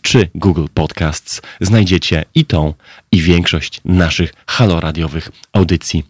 [0.03, 2.75] czy Google Podcasts, znajdziecie i tą,
[3.13, 6.05] i większość naszych haloradiowych audycji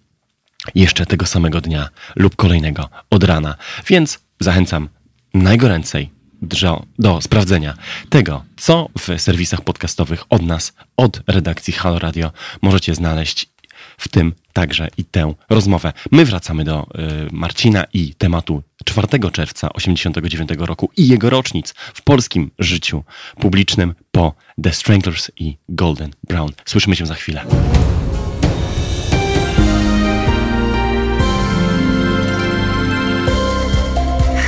[0.75, 3.57] jeszcze tego samego dnia lub kolejnego od rana.
[3.87, 4.89] Więc zachęcam
[5.35, 6.11] najgoręcej
[6.43, 7.75] do, do sprawdzenia
[8.09, 12.33] tego, co w serwisach podcastowych od nas, od redakcji Halo Radio
[12.63, 13.54] możecie znaleźć,
[13.99, 15.93] w tym także i tę rozmowę.
[16.11, 22.03] My wracamy do y, Marcina i tematu 4 czerwca 89 roku i jego rocznic w
[22.03, 23.05] polskim życiu
[23.41, 26.51] publicznym po The Stranglers i Golden Brown.
[26.65, 27.45] Słyszymy się za chwilę.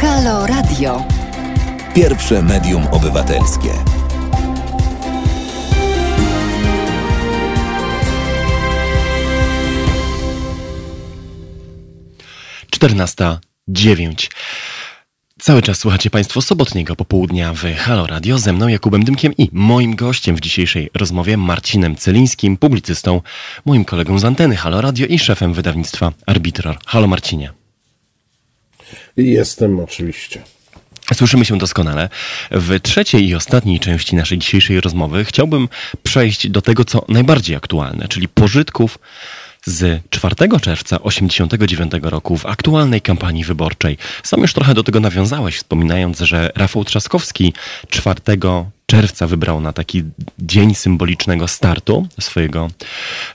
[0.01, 1.05] Halo Radio.
[1.95, 3.96] Pierwsze medium obywatelskie.
[12.77, 14.31] Czternasta dziewięć.
[15.41, 19.97] Cały czas słuchacie Państwo sobotniego popołudnia w Halo Radio ze mną Jakubem Dymkiem i moim
[19.97, 23.23] gościem w dzisiejszej rozmowie Marcinem Celińskim, publicystą,
[23.65, 26.79] moim kolegą z anteny Halo Radio i szefem wydawnictwa Arbitror.
[26.87, 27.53] Halo Marcinie.
[29.17, 30.43] Jestem oczywiście.
[31.15, 32.09] Słyszymy się doskonale.
[32.51, 35.69] W trzeciej i ostatniej części naszej dzisiejszej rozmowy chciałbym
[36.03, 38.99] przejść do tego, co najbardziej aktualne, czyli pożytków
[39.67, 43.99] z 4 czerwca 89 roku w aktualnej kampanii wyborczej.
[44.23, 47.53] Sam już trochę do tego nawiązałeś, wspominając, że Rafał Trzaskowski
[47.91, 48.21] 4
[48.87, 50.03] czerwca wybrał na taki
[50.39, 52.69] dzień symbolicznego startu swojego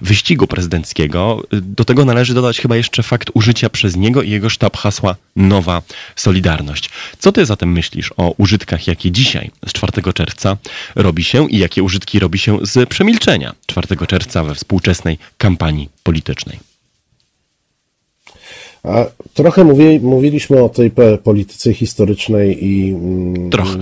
[0.01, 1.43] wyścigu prezydenckiego.
[1.51, 5.81] Do tego należy dodać chyba jeszcze fakt użycia przez niego i jego sztab hasła Nowa
[6.15, 6.89] Solidarność.
[7.19, 10.57] Co ty zatem myślisz o użytkach, jakie dzisiaj z 4 czerwca
[10.95, 16.59] robi się i jakie użytki robi się z przemilczenia 4 czerwca we współczesnej kampanii politycznej?
[18.83, 20.91] A trochę mówi, mówiliśmy o tej
[21.23, 23.79] polityce historycznej i mm, Trochę.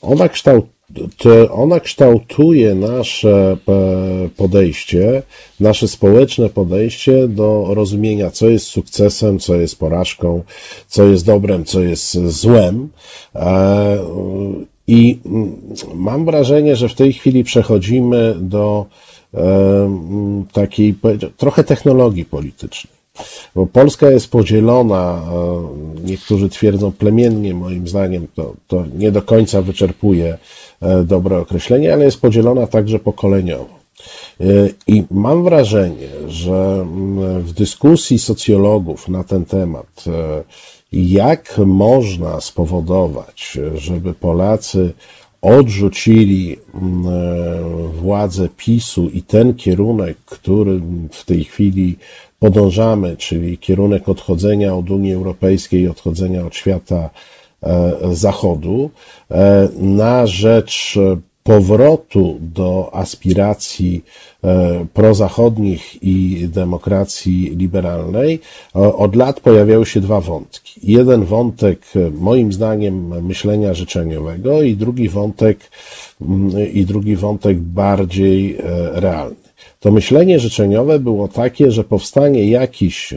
[0.00, 0.75] Ona, kształt,
[1.16, 5.22] to ona kształtuje nasze e, podejście,
[5.60, 10.42] nasze społeczne podejście do rozumienia, co jest sukcesem, co jest porażką,
[10.88, 12.88] co jest dobrem, co jest złem.
[13.34, 13.98] E,
[14.86, 15.56] I mm,
[15.94, 18.86] mam wrażenie, że w tej chwili przechodzimy do
[19.34, 20.94] e, takiej
[21.36, 22.95] trochę technologii politycznej.
[23.54, 29.62] Bo Polska jest podzielona, e, niektórzy twierdzą plemiennie, moim zdaniem to, to nie do końca
[29.62, 30.38] wyczerpuje
[30.80, 33.76] e, dobre określenie, ale jest podzielona także pokoleniowo.
[34.40, 34.44] E,
[34.86, 40.04] I mam wrażenie, że mm, w dyskusji socjologów na ten temat,
[40.92, 44.92] jak można spowodować, żeby Polacy
[45.42, 47.02] odrzucili mm,
[47.92, 50.80] władzę PiSu i ten kierunek, który
[51.12, 51.96] w tej chwili
[52.38, 57.10] podążamy, czyli kierunek odchodzenia od Unii Europejskiej, odchodzenia od świata
[57.62, 58.90] e, Zachodu,
[59.30, 64.04] e, na rzecz e, powrotu do aspiracji
[64.94, 68.40] prozachodnich i demokracji liberalnej
[68.74, 70.80] od lat pojawiały się dwa wątki.
[70.92, 71.80] Jeden wątek,
[72.20, 75.58] moim zdaniem, myślenia życzeniowego i drugi wątek,
[76.20, 78.56] mm, i drugi wątek bardziej
[78.92, 79.45] realny.
[79.80, 83.14] To myślenie życzeniowe było takie, że powstanie jakiś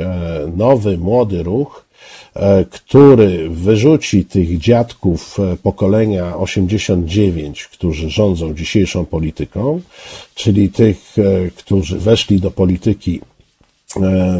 [0.55, 1.89] nowy, młody ruch,
[2.35, 9.81] E, który wyrzuci tych dziadków e, pokolenia 89, którzy rządzą dzisiejszą polityką,
[10.35, 13.21] czyli tych, e, którzy weszli do polityki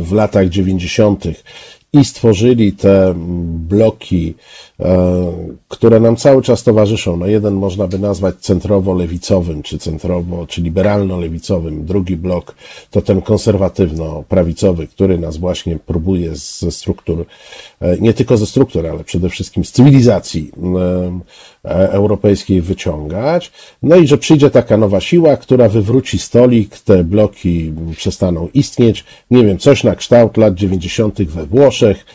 [0.01, 1.24] w latach 90.
[1.93, 3.13] i stworzyli te
[3.69, 4.35] bloki
[4.79, 5.33] E,
[5.67, 7.17] które nam cały czas towarzyszą.
[7.17, 11.85] No jeden można by nazwać centrowo-lewicowym, czy centrowo, czy liberalno-lewicowym.
[11.85, 12.55] Drugi blok
[12.91, 17.25] to ten konserwatywno-prawicowy, który nas właśnie próbuje ze struktur,
[17.81, 21.19] e, nie tylko ze struktur, ale przede wszystkim z cywilizacji e,
[21.64, 23.51] europejskiej wyciągać.
[23.84, 29.05] No i że przyjdzie taka nowa siła, która wywróci stolik, te bloki przestaną istnieć.
[29.32, 31.24] Nie wiem, coś na kształt lat 90.
[31.24, 32.05] we Włoszech.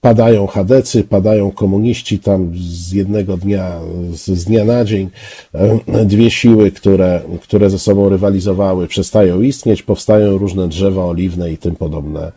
[0.00, 3.80] Padają chadecy, padają komuniści tam z jednego dnia,
[4.12, 5.10] z, dnia na dzień,
[5.54, 11.58] e, dwie siły, które, które ze sobą rywalizowały, przestają istnieć, powstają różne drzewa oliwne i
[11.58, 12.32] tym podobne e,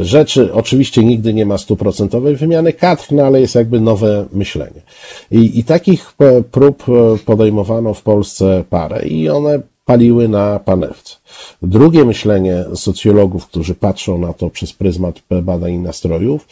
[0.00, 0.52] rzeczy.
[0.52, 4.82] Oczywiście nigdy nie ma stuprocentowej wymiany kadr, no ale jest jakby nowe myślenie.
[5.30, 6.84] I, I takich e, prób
[7.24, 11.16] podejmowano w Polsce parę i one paliły na panewce.
[11.62, 16.48] Drugie myślenie socjologów, którzy patrzą na to przez pryzmat badań nastrojów,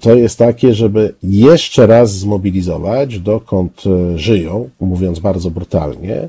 [0.00, 6.28] to jest takie, żeby jeszcze raz zmobilizować, dokąd e, żyją, mówiąc bardzo brutalnie,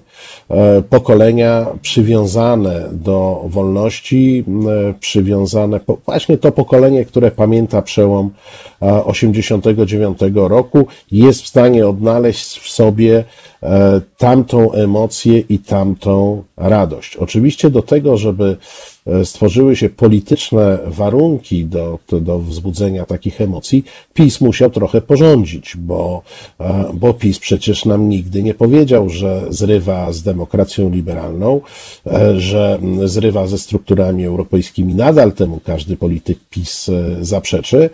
[0.50, 4.44] e, pokolenia przywiązane do wolności,
[4.90, 8.30] e, przywiązane, właśnie to pokolenie, które pamięta przełom
[9.06, 13.24] 89 roku, jest w stanie odnaleźć w sobie
[14.18, 17.16] tamtą emocję i tamtą radość.
[17.16, 18.58] Oczywiście do tego, żeby
[19.01, 23.84] E, stworzyły się polityczne warunki do, do wzbudzenia takich emocji,
[24.14, 26.22] PiS musiał trochę porządzić, bo,
[26.60, 31.62] e, bo PiS przecież nam nigdy nie powiedział, że zrywa z demokracją liberalną,
[32.08, 34.96] e, że zrywa ze strukturami europejskimi.
[34.96, 36.92] Nadal temu każdy polityk PiS
[37.22, 37.90] zaprzeczy,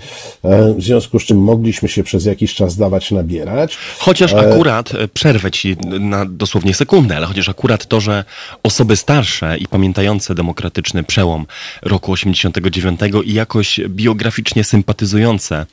[0.77, 3.77] w związku z czym mogliśmy się przez jakiś czas dawać nabierać.
[3.99, 8.23] Chociaż akurat, przerwę ci na dosłownie sekundę, ale chociaż akurat to, że
[8.63, 11.45] osoby starsze i pamiętające demokratyczne przełom
[11.81, 15.65] roku 89 i jakoś biograficznie sympatyzujące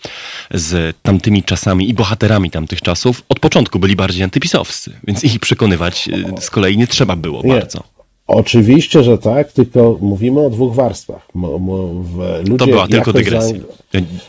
[0.50, 6.08] z tamtymi czasami i bohaterami tamtych czasów, od początku byli bardziej antypisowscy, więc ich przekonywać
[6.08, 7.54] y, z kolei nie trzeba było nie.
[7.54, 7.94] bardzo.
[8.26, 11.28] Oczywiście, że tak, tylko mówimy o dwóch warstwach.
[11.34, 13.58] Ludzie to była tylko dygresja.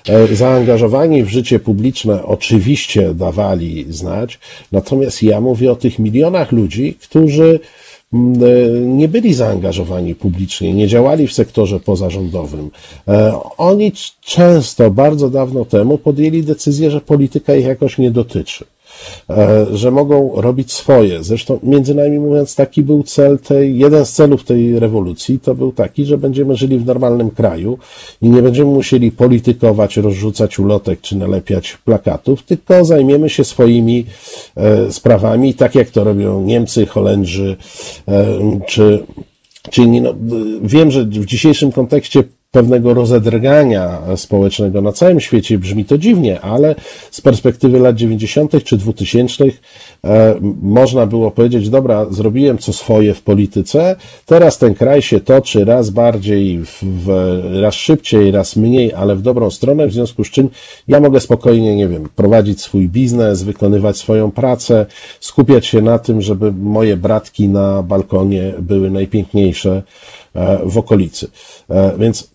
[0.08, 4.39] E, zaangażowani w życie publiczne oczywiście dawali znać,
[4.72, 7.60] natomiast ja mówię o tych milionach ludzi, którzy
[8.86, 12.72] nie byli zaangażowani publicznie, nie działali w sektorze pozarządowym.
[13.08, 13.91] E, oni
[14.22, 18.66] często, bardzo dawno temu podjęli decyzję, że polityka ich jakoś nie dotyczy.
[19.30, 21.24] E, że mogą robić swoje.
[21.24, 25.72] Zresztą, między nami mówiąc, taki był cel tej, jeden z celów tej rewolucji, to był
[25.72, 27.78] taki, że będziemy żyli w normalnym kraju
[28.22, 34.06] i nie będziemy musieli politykować, rozrzucać ulotek czy nalepiać plakatów, tylko zajmiemy się swoimi
[34.56, 37.58] e, sprawami, tak jak to robią Niemcy, Holendrzy
[38.08, 38.26] e,
[38.68, 39.03] czy
[39.70, 40.01] czy inni.
[40.01, 40.14] No,
[40.62, 42.24] wiem, że w dzisiejszym kontekście
[42.56, 45.58] pewnego rozedrgania społecznego na całym świecie.
[45.58, 46.76] Brzmi to dziwnie, ale
[47.12, 48.64] z perspektywy lat 90.
[48.64, 49.43] czy 2000
[50.03, 53.95] e, można było powiedzieć, dobra, zrobiłem co swoje w polityce,
[54.26, 57.10] teraz ten kraj się toczy raz bardziej, w, w,
[57.62, 60.49] raz szybciej, raz mniej, ale w dobrą stronę, w związku z czym
[60.88, 64.86] ja mogę spokojnie, nie wiem, prowadzić swój biznes, wykonywać swoją pracę,
[65.20, 69.84] skupiać się na tym, żeby moje bratki na balkonie były najpiękniejsze
[70.36, 71.28] e, w okolicy.
[71.70, 72.35] E, więc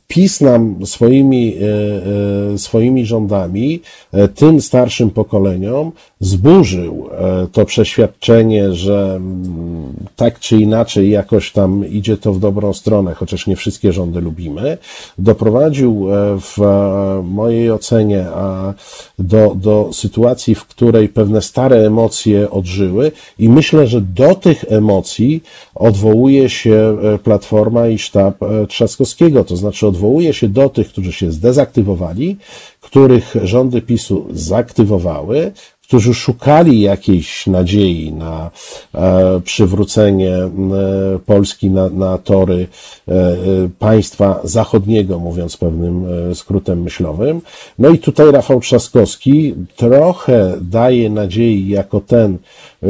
[0.11, 3.81] PiS nam swoimi, e, e, swoimi rządami
[4.11, 7.09] e, tym starszym pokoleniom zburzył
[7.51, 13.47] to przeświadczenie, że mm, tak czy inaczej jakoś tam idzie to w dobrą stronę, chociaż
[13.47, 14.77] nie wszystkie rządy lubimy.
[15.17, 16.07] Doprowadził
[16.39, 16.57] w
[17.23, 18.25] mojej ocenie
[19.19, 25.43] do, do sytuacji, w której pewne stare emocje odżyły i myślę, że do tych emocji
[25.75, 28.37] odwołuje się Platforma i sztab
[28.67, 30.00] Trzaskowskiego, to znaczy odwołuje
[30.33, 32.37] się do tych, którzy się zdezaktywowali,
[32.81, 35.51] których rządy PiSu zaktywowały,
[35.91, 38.51] którzy szukali jakiejś nadziei na
[39.43, 40.37] przywrócenie
[41.25, 42.67] Polski na, na tory
[43.79, 47.41] państwa zachodniego, mówiąc pewnym skrótem myślowym.
[47.79, 52.37] No i tutaj Rafał Trzaskowski trochę daje nadziei jako ten,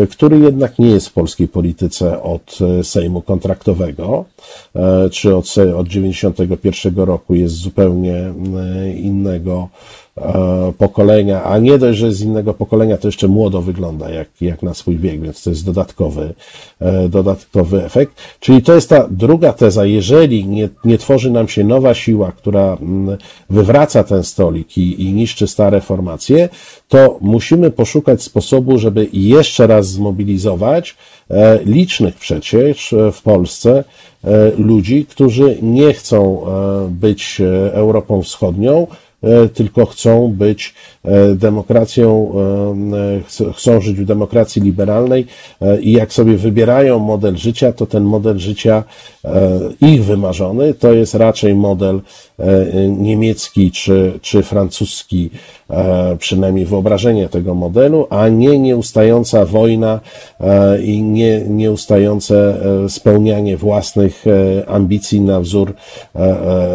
[0.10, 4.26] który jednak nie jest w polskiej polityce od Sejmu kontraktowego,
[5.12, 8.34] czy od, od 91 roku jest zupełnie
[8.96, 9.70] innego
[10.11, 10.11] E,
[10.78, 14.74] pokolenia, a nie dość, że z innego pokolenia, to jeszcze młodo wygląda jak, jak na
[14.74, 16.34] swój bieg, więc to jest dodatkowy,
[16.80, 18.16] e, dodatkowy efekt.
[18.40, 19.86] Czyli to jest ta druga teza.
[19.86, 23.18] Jeżeli nie, nie tworzy nam się nowa siła, która mm,
[23.50, 26.50] wywraca ten stolik i, i niszczy stare formacje,
[26.88, 30.96] to musimy poszukać sposobu, żeby jeszcze raz zmobilizować
[31.30, 33.84] e, licznych przecież w Polsce
[34.58, 36.46] ludzi, którzy nie chcą
[36.90, 37.42] być
[37.74, 39.11] Europą Wschodnią, E,
[39.54, 42.34] tylko chcą być e, demokracją,
[43.44, 45.26] e, chcą żyć w demokracji liberalnej
[45.82, 48.84] i jak sobie wybierają model życia, to ten model życia
[49.82, 52.02] ich wymarzony to jest raczej model
[52.88, 55.30] niemiecki czy, czy francuski,
[56.20, 60.00] przynajmniej wyobrażenie tego modelu, a nie nieustająca wojna
[60.84, 62.58] i nie, nieustające
[62.90, 64.26] spełnianie własnych
[64.68, 65.74] ambicji na wzór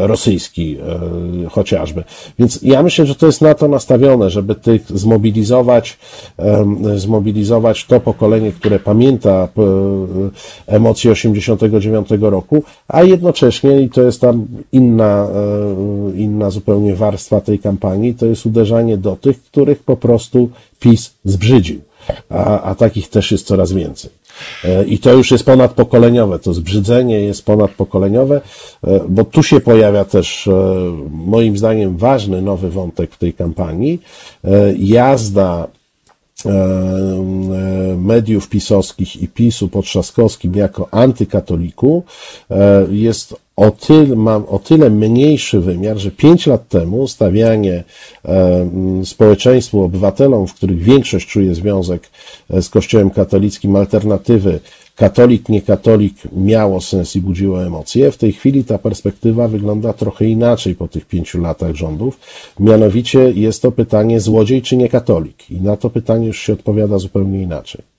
[0.01, 0.77] rosyjski
[1.51, 2.05] chociażby.
[2.39, 5.99] Więc ja myślę, że to jest na to nastawione, żeby tych zmobilizować,
[6.97, 9.49] zmobilizować to pokolenie, które pamięta
[10.67, 15.29] emocje 89 roku, a jednocześnie, i to jest tam inna,
[16.15, 21.15] e, inna zupełnie warstwa tej kampanii, to jest uderzanie do tych, których po prostu PiS
[21.25, 21.81] zbrzydził.
[22.31, 24.11] A, a takich też jest coraz więcej.
[24.65, 28.41] E, I to już jest ponadpokoleniowe, to zbrzydzenie jest ponadpokoleniowe,
[28.85, 30.53] e, bo tu się pojawia też, e,
[31.11, 34.03] moim zdaniem, ważny nowy wątek w tej kampanii.
[34.79, 35.69] Jazda
[37.97, 42.03] mediów pisowskich i PiSu pod Trzaskowskim jako antykatoliku
[42.91, 47.85] jest o tyle, mam o tyle mniejszy wymiar, że pięć lat temu stawianie
[48.25, 48.71] e,
[49.05, 52.11] społeczeństwu, obywatelom, w których większość czuje związek
[52.51, 54.61] e, z Kościołem katolickim, alternatywy
[54.97, 58.11] katolik, nie katolik miało sens i budziło emocje.
[58.11, 62.19] W tej chwili ta perspektywa wygląda trochę inaczej po tych pięciu latach rządów.
[62.61, 65.51] Mianowicie jest to pytanie złodziej czy nie katolik.
[65.51, 67.96] I na to pytanie już się odpowiada zupełnie inaczej.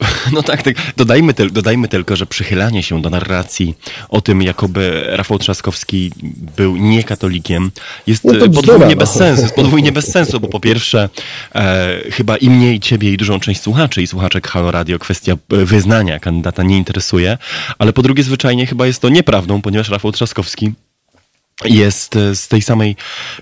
[0.32, 0.74] No tak, tak.
[0.96, 3.74] Dodajmy, tyl, dodajmy tylko, że przychylanie się do narracji
[4.08, 6.12] o tym, jakoby Rafał Trzaskowski
[6.56, 7.70] był niekatolikiem,
[8.06, 8.96] jest no podwójnie no.
[8.96, 9.42] bez sensu.
[9.42, 11.08] Jest podwójnie bez sensu, bo po pierwsze,
[11.54, 15.32] e, chyba i mnie, i ciebie, i dużą część słuchaczy i słuchaczek Halo Radio kwestia
[15.32, 17.38] e, wyznania kandydata nie interesuje,
[17.78, 20.72] ale po drugie, zwyczajnie chyba jest to nieprawdą, ponieważ Rafał Trzaskowski
[21.64, 22.96] jest e, z tej samej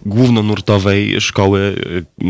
[0.06, 1.76] głównonurtowej szkoły
[2.22, 2.24] e,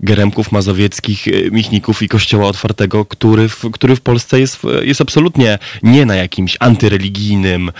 [0.00, 5.58] Geremków, Mazowieckich, e, Michników i Kościoła Otwartego, który w, który w Polsce jest, jest absolutnie
[5.82, 7.72] nie na jakimś antyreligijnym,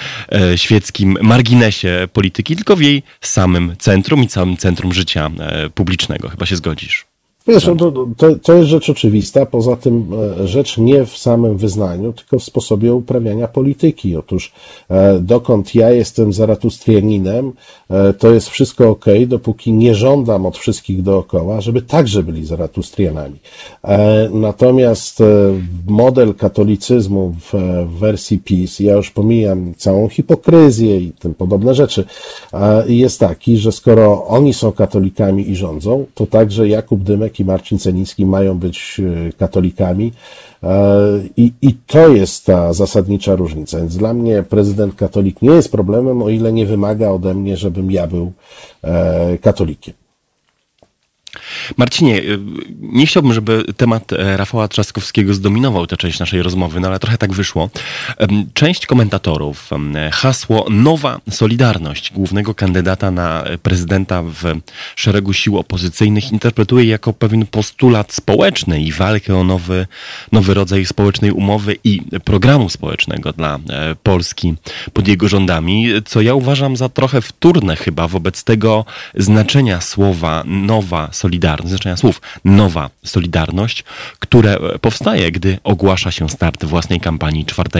[0.56, 5.30] świeckim marginesie polityki, tylko w jej samym centrum i całym centrum życia
[5.74, 6.28] publicznego.
[6.28, 7.07] Chyba się zgodzisz.
[7.48, 10.06] Wiesz, no to, to, to jest rzecz oczywista, poza tym
[10.40, 14.16] e, rzecz nie w samym wyznaniu, tylko w sposobie uprawiania polityki.
[14.16, 14.52] Otóż
[14.90, 17.52] e, dokąd ja jestem zaratustrianinem,
[17.90, 23.36] e, to jest wszystko ok, dopóki nie żądam od wszystkich dookoła, żeby także byli zaratustrianami.
[24.32, 25.22] Natomiast
[25.86, 32.04] model katolicyzmu w wersji PiS, ja już pomijam całą hipokryzję i tym podobne rzeczy,
[32.86, 37.78] jest taki, że skoro oni są katolikami i rządzą, to także Jakub Dymek i Marcin
[37.78, 40.12] Celiński mają być e, katolikami.
[40.62, 40.68] E,
[41.36, 43.78] I, I to jest ta zasadnicza różnica.
[43.78, 47.90] Więc dla mnie prezydent katolik nie jest problemem, o ile nie wymaga ode mnie, żebym
[47.90, 48.32] ja był
[48.82, 49.94] e, katolikiem.
[51.76, 52.38] Marcinie, y,
[52.80, 57.18] nie chciałbym, żeby temat e, Rafała Trzaskowskiego zdominował tę część naszej rozmowy, no ale trochę
[57.18, 57.70] tak wyszło.
[58.54, 59.70] Część komentatorów
[60.12, 64.42] hasło Nowa Solidarność głównego kandydata na prezydenta w
[64.96, 69.86] szeregu sił opozycyjnych interpretuje jako pewien postulat społeczny i walkę o nowy,
[70.32, 74.54] nowy rodzaj społecznej umowy i programu społecznego dla e, Polski
[74.92, 78.84] pod jego rządami, co ja uważam za trochę wtórne chyba wobec tego
[79.14, 83.84] znaczenia słowa Nowa Solidarność Solidarność, znaczenia słów nowa Solidarność,
[84.18, 87.70] które powstaje, gdy ogłasza się start własnej kampanii 4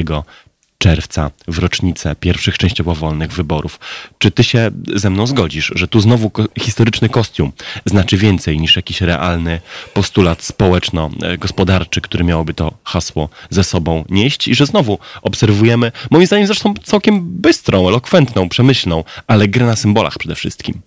[0.79, 3.81] czerwca w rocznicę pierwszych częściowo wolnych wyborów.
[4.19, 6.31] Czy ty się ze mną zgodzisz, że tu znowu
[6.61, 7.53] historyczny kostium
[7.87, 9.61] znaczy więcej niż jakiś realny
[9.95, 16.47] postulat społeczno-gospodarczy, który miałoby to hasło ze sobą nieść i że znowu obserwujemy, moim zdaniem
[16.47, 20.81] zresztą całkiem bystrą, elokwentną, przemyślną, ale grę na symbolach przede wszystkim.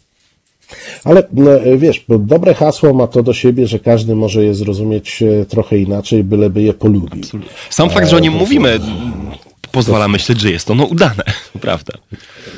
[1.03, 1.24] Ale
[1.65, 5.45] e, wiesz, bo dobre hasło ma to do siebie, że każdy może je zrozumieć e,
[5.45, 7.24] trochę inaczej, byleby je polubił.
[7.69, 8.80] Sam fakt, że o nim mówimy,
[9.72, 11.24] pozwala myśleć, że jest ono udane,
[11.61, 11.93] prawda?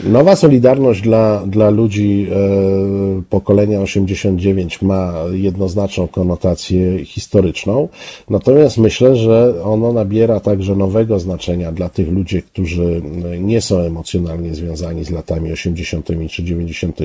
[0.03, 7.89] Nowa Solidarność dla, dla ludzi e, pokolenia 89 ma jednoznaczną konotację historyczną,
[8.30, 13.01] natomiast myślę, że ono nabiera także nowego znaczenia dla tych ludzi, którzy
[13.39, 16.07] nie są emocjonalnie związani z latami 80.
[16.30, 16.99] czy 90.,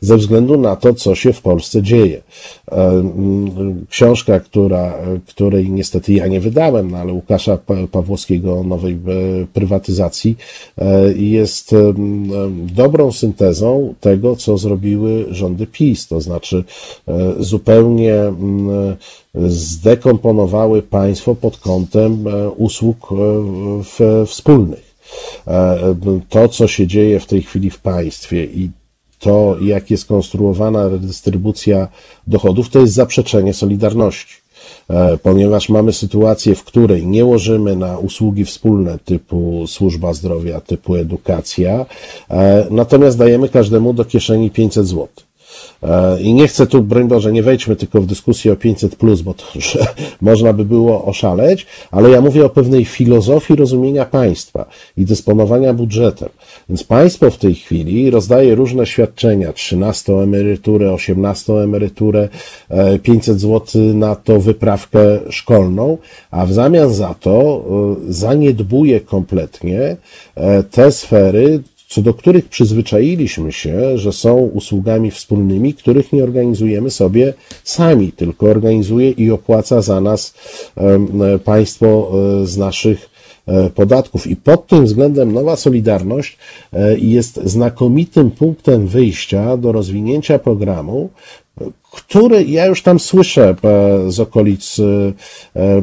[0.00, 2.22] ze względu na to, co się w Polsce dzieje.
[2.72, 3.02] E,
[3.90, 4.94] książka, która,
[5.26, 7.58] której niestety ja nie wydałem, no ale Łukasza
[7.92, 9.19] Pawłowskiego o nowej e,
[9.52, 10.36] prywatyzacji
[10.78, 11.74] e, jest
[12.66, 16.64] dobrą syntezą tego, co zrobiły rządy PiS, to znaczy
[17.08, 18.14] e, zupełnie
[19.48, 23.08] zdekomponowały państwo pod kątem e, usług
[24.26, 24.90] wspólnych.
[26.28, 28.70] To, co się dzieje w tej chwili w państwie i
[29.18, 31.88] to, jak jest konstruowana redystrybucja
[32.26, 34.39] dochodów, to jest zaprzeczenie solidarności.
[34.90, 40.96] E, ponieważ mamy sytuację, w której nie łożymy na usługi wspólne typu służba zdrowia, typu
[40.96, 41.86] edukacja,
[42.30, 45.08] e, natomiast dajemy każdemu do kieszeni 500 zł.
[45.82, 49.20] E, I nie chcę tu, broń Boże, nie wejdźmy tylko w dyskusję o 500, plus,
[49.20, 49.86] bo to że
[50.20, 54.64] można by było oszaleć, ale ja mówię o pewnej filozofii rozumienia państwa
[54.96, 56.28] i dysponowania budżetem.
[56.68, 62.28] Więc państwo w tej chwili rozdaje różne świadczenia, 13 emeryturę, 18 emeryturę,
[63.02, 65.00] 500 zł na to wyprawkę
[65.30, 65.98] szkolną,
[66.30, 67.64] a w zamian za to
[68.08, 69.96] e, zaniedbuje kompletnie
[70.34, 76.90] e, te sfery, co do których przyzwyczailiśmy się, że są usługami wspólnymi, których nie organizujemy
[76.90, 77.34] sobie
[77.64, 80.34] sami, tylko organizuje i opłaca za nas
[81.44, 82.12] państwo
[82.42, 83.10] e, z naszych
[83.46, 84.26] e, podatków.
[84.26, 86.38] I pod tym względem Nowa Solidarność
[86.72, 91.10] e, jest znakomitym punktem wyjścia do rozwinięcia programu,
[91.92, 94.82] który ja już tam słyszę e, z okolic e,
[95.60, 95.82] e,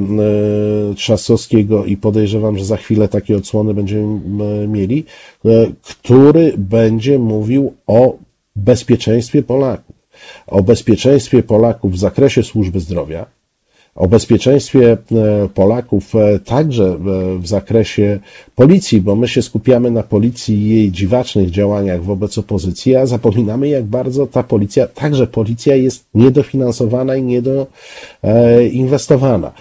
[0.96, 5.06] Trzasowskiego i podejrzewam, że za chwilę takie odsłony będziemy mieli,
[5.82, 8.18] który będzie mówił o
[8.56, 9.96] bezpieczeństwie Polaków.
[10.48, 13.26] O bezpieczeństwie Polaków w zakresie służby zdrowia,
[13.98, 14.98] o bezpieczeństwie e,
[15.54, 16.98] Polaków e, także e,
[17.40, 18.20] w zakresie
[18.56, 23.68] policji, bo my się skupiamy na policji i jej dziwacznych działaniach wobec opozycji, a zapominamy,
[23.68, 29.52] jak bardzo ta policja, także policja jest niedofinansowana i niedoinwestowana.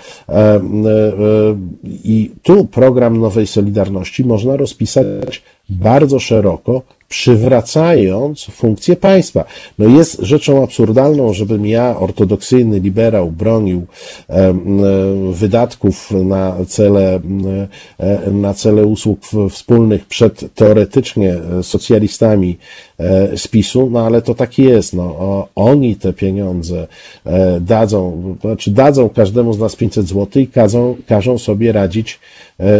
[1.84, 9.44] I tu program Nowej Solidarności można rozpisać bardzo szeroko, przywracając funkcję państwa.
[9.78, 13.86] No jest rzeczą absurdalną, żebym ja, ortodoksyjny liberał, bronił
[15.32, 17.20] wydatków na cele,
[17.98, 22.58] e, na cele usług wspólnych przed teoretycznie socjalistami
[22.98, 26.86] e, z PiSu, no ale to tak jest, no oni te pieniądze
[27.26, 32.20] e, dadzą, znaczy dadzą każdemu z nas 500 zł i każą, każą sobie radzić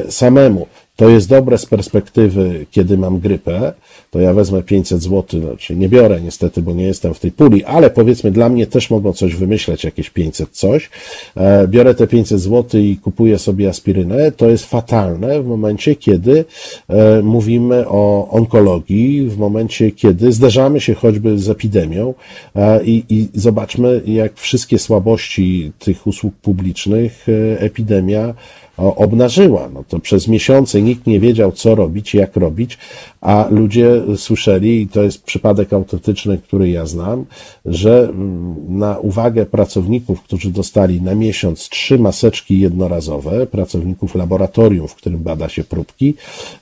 [0.09, 0.67] samemu.
[0.97, 3.73] To jest dobre z perspektywy, kiedy mam grypę,
[4.11, 7.65] to ja wezmę 500 zł, znaczy nie biorę niestety, bo nie jestem w tej puli,
[7.65, 10.91] ale powiedzmy dla mnie też mogą coś wymyśleć, jakieś 500 coś.
[11.37, 14.33] E, biorę te 500 zł i kupuję sobie aspirynę.
[14.33, 16.45] To jest fatalne w momencie, kiedy
[16.89, 22.15] e, mówimy o onkologii, w momencie, kiedy zderzamy się choćby z epidemią
[22.55, 27.27] e, i, i zobaczmy, jak wszystkie słabości tych usług publicznych
[27.59, 28.35] epidemia
[28.77, 29.69] obnażyła.
[29.75, 32.79] No to przez miesiące nikt nie wiedział, co robić, jak robić,
[33.21, 37.25] a ludzie słyszeli, i to jest przypadek autentyczny, który ja znam,
[37.65, 44.95] że mm, na uwagę pracowników, którzy dostali na miesiąc trzy maseczki jednorazowe, pracowników laboratorium, w
[44.95, 46.15] którym bada się próbki,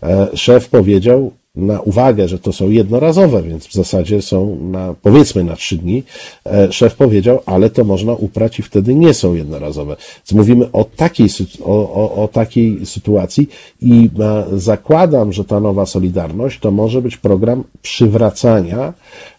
[0.03, 5.44] e, szef powiedział, na uwagę, że to są jednorazowe, więc w zasadzie są na, powiedzmy
[5.44, 6.02] na trzy dni,
[6.46, 9.96] e, szef powiedział, ale to można uprać i wtedy nie są jednorazowe.
[10.16, 11.28] Więc mówimy o takiej,
[11.64, 13.48] o, o, o takiej sytuacji
[13.80, 18.92] i e, zakładam, że ta nowa Solidarność to może być program przywracania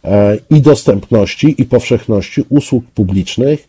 [0.03, 3.67] e, i dostępności i powszechności usług publicznych,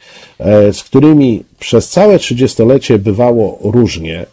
[0.72, 4.26] z którymi przez całe trzydziestolecie bywało różnie,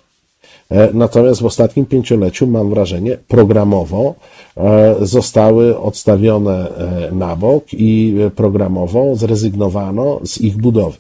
[0.94, 4.16] natomiast w ostatnim pięcioleciu, mam wrażenie, programowo
[4.58, 10.98] e, zostały odstawione e, na bok i programowo zrezygnowano z ich budowy.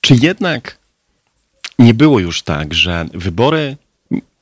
[0.00, 0.78] Czy jednak
[1.78, 3.76] nie było już tak, że wybory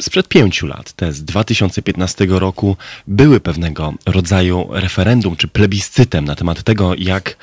[0.02, 6.62] sprzed pięciu lat, te z 2015 roku, były pewnego rodzaju referendum czy plebiscytem na temat
[6.62, 7.36] tego, jak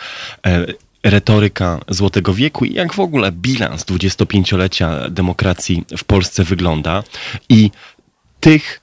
[1.04, 7.04] retoryka Złotego Wieku i jak w ogóle bilans 25-lecia demokracji w Polsce wygląda.
[7.49, 7.71] I
[8.39, 8.82] tych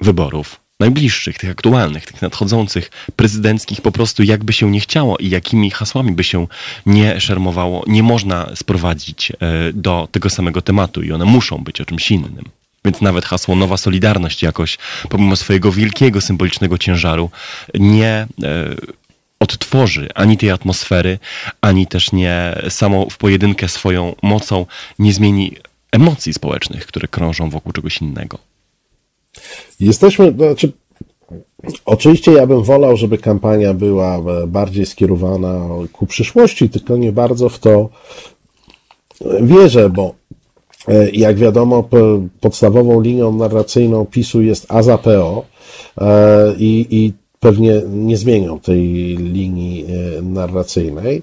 [0.00, 5.70] wyborów najbliższych, tych aktualnych, tych nadchodzących, prezydenckich, po prostu jakby się nie chciało i jakimi
[5.70, 6.46] hasłami by się
[6.86, 9.36] nie szermowało, nie można sprowadzić e,
[9.72, 12.44] do tego samego tematu i one muszą być o czymś innym.
[12.84, 14.78] Więc nawet hasło Nowa Solidarność jakoś,
[15.08, 17.30] pomimo swojego wielkiego symbolicznego ciężaru,
[17.74, 18.26] nie e,
[19.44, 21.18] odtworzy ani tej atmosfery,
[21.60, 24.66] ani też nie samo w pojedynkę swoją mocą
[24.98, 25.56] nie zmieni
[25.92, 28.38] emocji społecznych, które krążą wokół czegoś innego.
[29.80, 30.72] Jesteśmy, znaczy,
[31.84, 37.58] oczywiście ja bym wolał, żeby kampania była bardziej skierowana ku przyszłości, tylko nie bardzo w
[37.58, 37.88] to
[39.40, 40.14] wierzę, bo
[40.88, 41.88] e, jak wiadomo,
[42.40, 45.44] podstawową linią narracyjną PiSu jest AZAPO
[46.00, 47.12] e, i, i
[47.44, 48.80] pewnie nie zmienią tej
[49.16, 51.22] linii e, narracyjnej.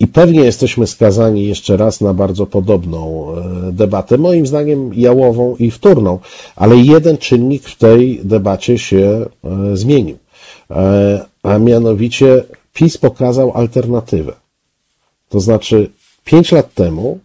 [0.00, 3.26] I pewnie jesteśmy skazani jeszcze raz na bardzo podobną
[3.68, 6.18] e, debatę, moim zdaniem jałową i wtórną,
[6.56, 10.18] ale jeden czynnik w tej debacie się e, zmienił,
[10.70, 12.44] e, a mianowicie
[12.74, 14.32] PiS pokazał alternatywę.
[15.28, 15.90] To znaczy,
[16.24, 17.18] pięć lat temu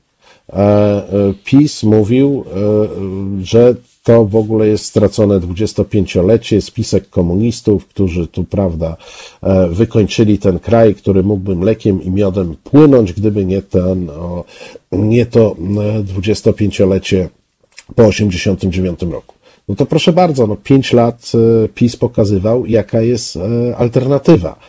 [1.44, 2.46] PiS mówił,
[3.44, 8.98] że to w ogóle jest stracone 25-lecie, spisek komunistów, którzy tu, prawda,
[9.44, 14.10] e, wykończyli ten kraj, który mógłby mlekiem i miodem płynąć, gdyby nie ten,
[14.91, 15.56] nie to
[16.19, 19.36] 25-lecie e, po 89 roku.
[19.69, 23.40] No to proszę bardzo, no pięć lat e, PiS pokazywał, jaka jest
[23.77, 24.60] alternatywa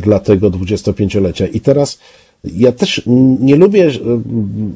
[0.00, 1.46] dla tego 25-lecia.
[1.52, 1.98] I teraz
[2.44, 3.02] ja też
[3.40, 3.90] nie lubię e,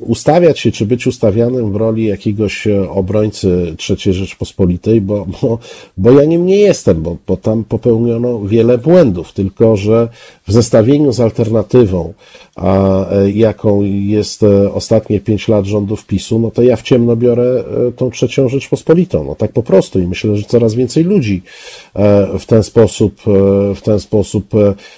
[0.01, 5.59] ustawiać się, czy być ustawianym w roli jakiegoś e, obrońcy III Rzeczpospolitej, bo, bo,
[5.97, 10.09] bo ja nim nie jestem, bo, bo tam popełniono wiele błędów, tylko że
[10.47, 12.13] w zestawieniu z alternatywą,
[12.57, 14.43] a, e, jaką jest
[14.75, 17.65] ostatnie pięć lat rządów PiSu, no to ja w ciemno biorę
[17.97, 19.25] tą trzecią Rzeczpospolitą.
[19.25, 21.43] No tak po prostu i myślę, że coraz więcej ludzi
[22.39, 23.21] w ten sposób,
[23.75, 24.53] w ten sposób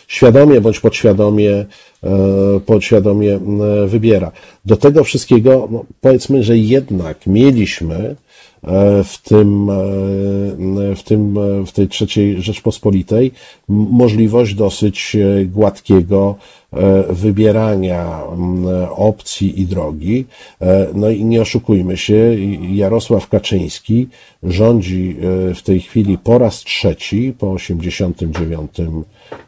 [0.09, 1.67] świadomie bądź podświadomie
[2.05, 3.41] E, podświadomie
[3.87, 4.33] wybiera.
[4.65, 8.17] Do tego wszystkiego, no, powiedzmy, że jednak mieliśmy e,
[9.05, 13.33] w tym, e, w tym, w tej trzeciej Rzeczpospolitej
[13.69, 15.17] możliwość dosyć
[15.47, 16.35] gładkiego
[17.11, 18.21] wybierania
[18.91, 20.25] opcji i drogi.
[20.95, 22.37] No i nie oszukujmy się,
[22.73, 24.09] Jarosław Kaczyński
[24.43, 25.17] rządzi
[25.55, 28.71] w tej chwili po raz trzeci po 89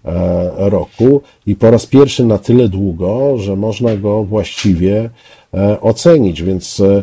[0.07, 5.11] E, roku i po raz pierwszy na tyle długo, że można go właściwie e,
[5.81, 6.43] ocenić.
[6.43, 7.03] Więc e,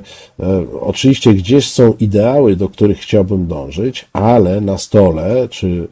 [0.81, 5.87] oczywiście gdzieś są ideały, do których chciałbym dążyć, ale na stole, czy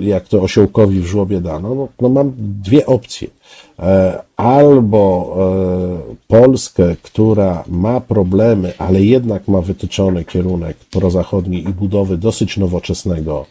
[0.00, 3.28] jak to osiołkowi w żłobie dano, no, no mam dwie opcje.
[4.36, 5.36] Albo
[6.28, 13.46] Polskę, która ma problemy, ale jednak ma wytyczony kierunek prozachodni i budowy dosyć nowoczesnego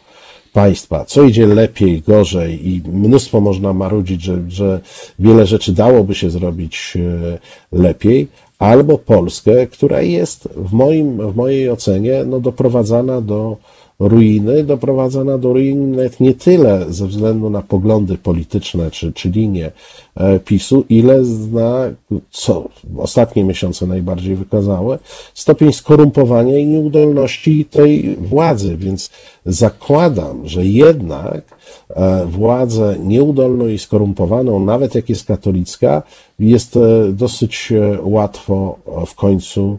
[0.54, 4.80] państwa, co idzie lepiej, gorzej i mnóstwo można marudzić, że, że
[5.18, 7.38] wiele rzeczy dałoby się zrobić e,
[7.72, 8.28] lepiej,
[8.58, 13.56] albo Polskę, która jest w, moim, w mojej ocenie no, doprowadzana do
[13.98, 19.72] ruiny, doprowadzana do ruiny nie tyle ze względu na poglądy polityczne czy, czy linie
[20.16, 21.22] e, PiSu, ile
[21.52, 21.90] na,
[22.30, 24.98] co ostatnie miesiące najbardziej wykazały,
[25.34, 28.76] stopień skorumpowania i nieudolności tej władzy.
[28.76, 29.10] Więc
[29.46, 31.44] zakładam, że jednak
[31.90, 36.02] e, władzę nieudolną i skorumpowaną, nawet jak jest katolicka,
[36.38, 36.80] jest e,
[37.12, 37.72] dosyć
[38.02, 39.78] łatwo w końcu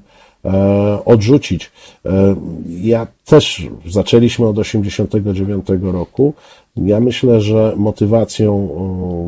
[1.05, 1.71] odrzucić.
[2.05, 2.35] E,
[2.81, 6.33] ja też zaczęliśmy od 89 roku.
[6.77, 8.69] Ja myślę, że motywacją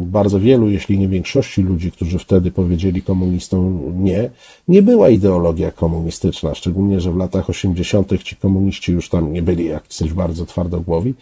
[0.06, 4.30] bardzo wielu, jeśli nie większości ludzi, którzy wtedy powiedzieli komunistom nie,
[4.68, 8.23] nie była ideologia komunistyczna, szczególnie, że w latach 80.
[8.23, 11.14] ci komuniści już tam nie byli jak coś bardzo twardogłowi,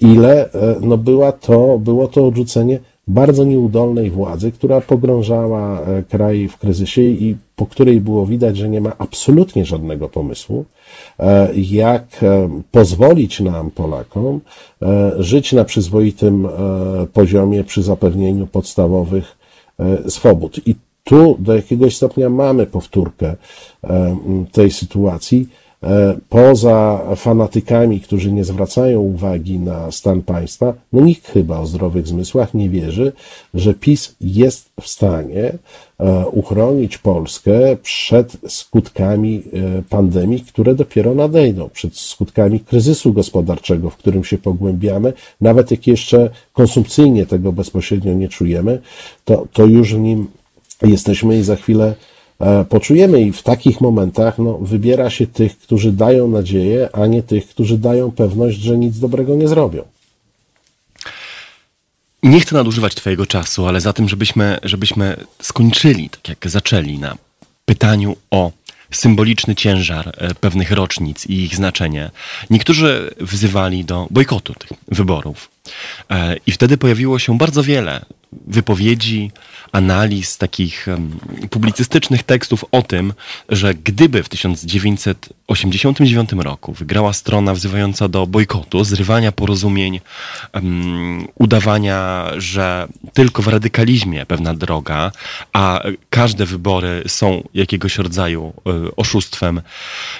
[0.00, 6.48] ile e, no była to, było to odrzucenie bardzo nieudolnej władzy, która pogrążała e, kraj
[6.48, 10.64] w kryzysie i po której było widać, że nie ma absolutnie żadnego pomysłu,
[11.18, 14.40] e, jak e, pozwolić nam, Polakom,
[15.18, 16.48] żyć na przyzwoitym
[17.12, 19.38] poziomie przy zapewnieniu podstawowych
[20.08, 20.60] swobód.
[20.66, 20.74] I
[21.04, 23.36] tu do jakiegoś stopnia mamy powtórkę
[24.52, 25.67] tej sytuacji E,
[26.28, 32.54] poza fanatykami, którzy nie zwracają uwagi na stan państwa, no nikt chyba o zdrowych zmysłach
[32.54, 33.12] nie wierzy,
[33.54, 35.52] że PiS jest w stanie
[36.00, 39.42] e, uchronić Polskę przed skutkami
[39.78, 45.86] e, pandemii, które dopiero nadejdą, przed skutkami kryzysu gospodarczego, w którym się pogłębiamy, nawet jak
[45.86, 48.80] jeszcze konsumpcyjnie tego bezpośrednio nie czujemy,
[49.24, 50.26] to, to już w nim
[50.82, 52.07] jesteśmy i za chwilę e,
[52.68, 57.48] poczujemy i w takich momentach no, wybiera się tych, którzy dają nadzieję, a nie tych,
[57.48, 59.82] którzy dają pewność, że nic dobrego nie zrobią.
[62.22, 67.16] Nie chcę nadużywać Twojego czasu, ale za tym, żebyśmy, żebyśmy skończyli, tak jak zaczęli, na
[67.64, 68.52] pytaniu o
[68.90, 72.10] symboliczny ciężar e, pewnych rocznic i ich znaczenie.
[72.50, 75.50] Niektórzy wzywali do bojkotu tych wyborów.
[76.10, 78.04] E, I wtedy pojawiło się bardzo wiele
[78.46, 79.30] wypowiedzi,
[79.72, 80.86] analiz, takich
[81.50, 83.12] publicystycznych tekstów o tym,
[83.48, 90.00] że gdyby w 1989 roku wygrała strona wzywająca do bojkotu, zrywania porozumień,
[90.54, 95.12] um, udawania, że tylko w radykalizmie pewna droga,
[95.52, 98.52] a każde wybory są jakiegoś rodzaju
[98.88, 99.60] y, oszustwem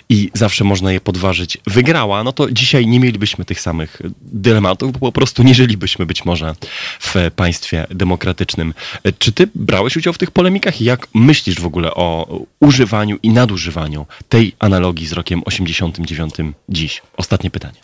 [0.09, 4.99] i zawsze można je podważyć, wygrała, no to dzisiaj nie mielibyśmy tych samych dylematów, bo
[4.99, 6.55] po prostu nie żylibyśmy być może
[7.01, 8.75] w państwie demokratycznym.
[9.19, 10.81] Czy ty brałeś udział w tych polemikach?
[10.81, 16.35] Jak myślisz w ogóle o używaniu i nadużywaniu tej analogii z rokiem 89
[16.69, 17.03] dziś?
[17.17, 17.79] Ostatnie pytanie.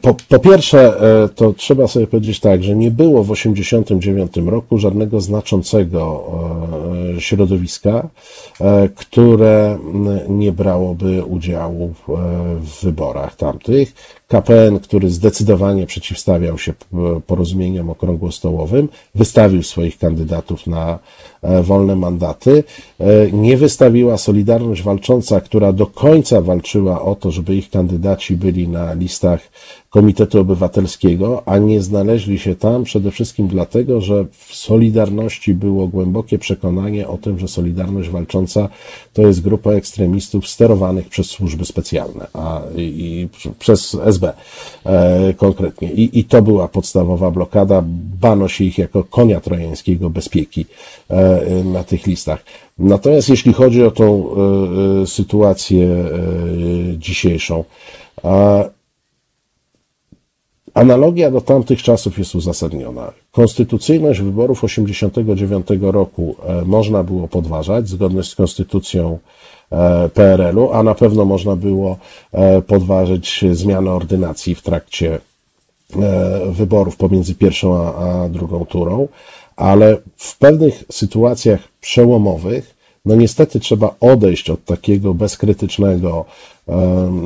[0.00, 4.78] Po, po, pierwsze, e, to trzeba sobie powiedzieć tak, że nie było w 1989 roku
[4.78, 6.24] żadnego znaczącego
[7.16, 8.08] e, środowiska,
[8.60, 9.78] e, które
[10.28, 11.94] nie brałoby udziału
[12.60, 13.92] w wyborach tamtych.
[14.28, 16.72] KPN, który zdecydowanie przeciwstawiał się
[17.26, 20.98] porozumieniom okrągłostołowym, wystawił swoich kandydatów na
[21.42, 22.64] e, wolne mandaty.
[23.00, 28.68] E, nie wystawiła Solidarność Walcząca, która do końca walczyła o to, żeby ich kandydaci byli
[28.68, 29.40] na listach
[29.90, 36.38] Komitetu Obywatelskiego, a nie znaleźli się tam przede wszystkim dlatego, że w Solidarności było głębokie
[36.38, 38.68] przekonanie o tym, że Solidarność Walcząca
[39.12, 43.28] to jest grupa ekstremistów sterowanych przez służby specjalne, a i, i
[43.58, 44.32] przez SB
[44.86, 45.92] e, konkretnie.
[45.92, 47.82] I, I to była podstawowa blokada.
[48.20, 50.66] Bano się ich jako konia trojańskiego bezpieki
[51.10, 52.44] e, na tych listach.
[52.78, 54.30] Natomiast jeśli chodzi o tą
[55.02, 56.04] e, sytuację
[56.98, 57.64] dzisiejszą,
[60.74, 63.12] Analogia do tamtych czasów jest uzasadniona.
[63.32, 66.36] Konstytucyjność wyborów 89 roku
[66.66, 69.18] można było podważać, zgodność z konstytucją
[70.14, 71.96] PRL-u, a na pewno można było
[72.32, 75.18] e, podważyć zmianę ordynacji w trakcie
[76.50, 79.08] wyborów pomiędzy pierwszą a, a drugą turą,
[79.56, 82.74] ale w pewnych sytuacjach przełomowych,
[83.04, 86.24] no niestety trzeba odejść od takiego bezkrytycznego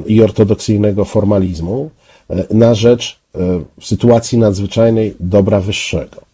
[0.06, 1.90] i ortodoksyjnego formalizmu
[2.50, 3.18] na rzecz
[3.80, 6.29] w sytuacji nadzwyczajnej dobra wyższego.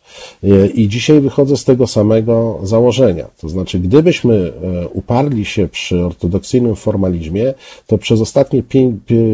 [0.74, 3.26] I dzisiaj wychodzę z tego samego założenia.
[3.40, 7.54] To znaczy, gdybyśmy e, uparli się przy ortodoksyjnym formalizmie,
[7.86, 8.62] to przez ostatnie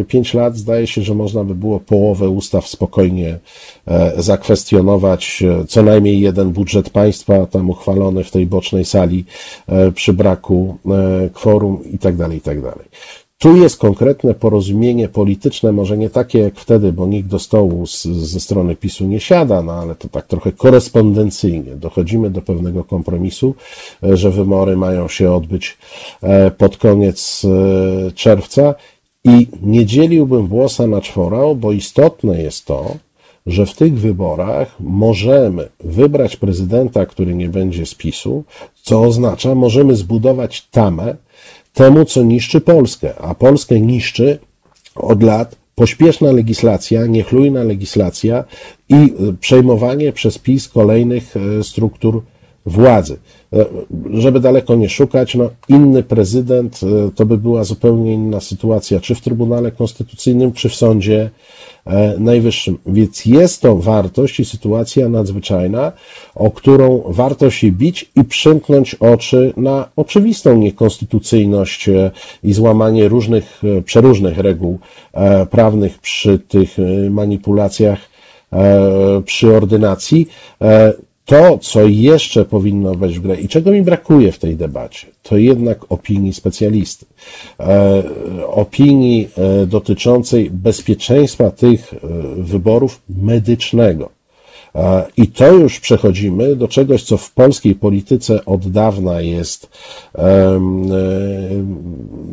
[0.08, 3.38] pięć, lat zdaje się, że można by było połowę ustaw spokojnie
[3.86, 9.24] e, zakwestionować, e, co najmniej jeden budżet państwa tam uchwalony w tej bocznej sali
[9.94, 10.76] przy braku
[11.32, 12.84] kworum i tak dalej, i tak dalej.
[13.42, 18.02] Tu jest konkretne porozumienie polityczne, może nie takie jak wtedy, bo nikt do stołu z,
[18.02, 21.76] ze strony PiSu nie siada, no ale to tak trochę korespondencyjnie.
[21.76, 23.54] Dochodzimy do pewnego kompromisu,
[24.02, 25.78] e, że wybory mają się odbyć
[26.22, 28.74] e, pod koniec e, czerwca
[29.24, 32.96] i nie dzieliłbym włosa na czworał, bo istotne jest to,
[33.46, 38.44] że w tych wyborach możemy wybrać prezydenta, który nie będzie z PiSu,
[38.82, 41.16] co oznacza, możemy zbudować tamę,
[41.72, 44.38] temu, co niszczy Polskę, a Polskę niszczy
[44.94, 48.44] od lat pośpieszna legislacja, niechlujna legislacja
[48.88, 49.08] i e,
[49.40, 52.22] przejmowanie przez PiS kolejnych e, struktur
[52.66, 53.18] władzy.
[53.52, 53.64] E,
[54.10, 56.80] żeby daleko nie szukać, no, inny prezydent
[57.14, 61.30] to by była zupełnie inna sytuacja, czy w Trybunale Konstytucyjnym, czy w Sądzie
[61.86, 62.78] E, najwyższym.
[62.86, 65.92] Więc jest to wartość i sytuacja nadzwyczajna,
[66.34, 72.10] o którą warto się bić i przymknąć oczy na oczywistą niekonstytucyjność e,
[72.44, 74.78] i złamanie różnych, e, przeróżnych reguł
[75.50, 76.76] prawnych przy tych
[77.10, 77.98] manipulacjach
[79.24, 80.28] przy ordynacji.
[81.24, 85.36] To, co jeszcze powinno wejść w grę i czego mi brakuje w tej debacie, to
[85.36, 87.06] jednak opinii specjalisty.
[87.60, 88.02] E,
[88.46, 91.98] opinii e, dotyczącej bezpieczeństwa tych e,
[92.36, 94.08] wyborów medycznego.
[95.16, 99.68] I to już przechodzimy do czegoś, co w polskiej polityce od dawna jest,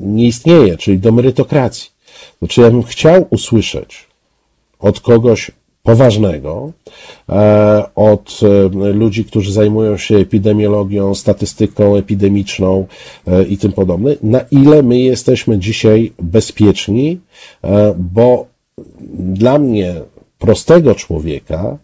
[0.02, 1.90] nie istnieje, czyli do merytokracji.
[2.40, 4.08] Znaczy, ja bym chciał usłyszeć
[4.80, 5.52] od kogoś
[5.90, 6.72] poważnego
[7.30, 12.88] e, od e, ludzi, którzy zajmują się epidemiologią, statystyką epidemiczną
[13.28, 17.20] e, i tym podobne, na ile my jesteśmy dzisiaj bezpieczni,
[17.98, 18.46] bo
[19.20, 19.96] dla mnie,
[20.40, 21.78] prostego człowieka,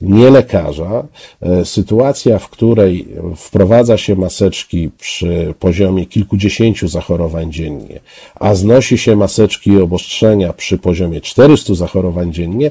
[0.00, 1.06] nie lekarza,
[1.42, 8.00] e, sytuacja, w której wprowadza się maseczki przy poziomie kilkudziesięciu zachorowań dziennie,
[8.34, 12.70] a znosi się maseczki i obostrzenia przy poziomie 400 zachorowań dziennie,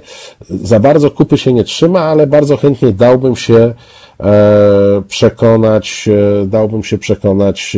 [0.50, 3.74] za bardzo kupy się nie trzyma, ale bardzo chętnie dałbym się
[4.20, 6.10] E, przekonać,
[6.44, 7.78] e, dałbym się przekonać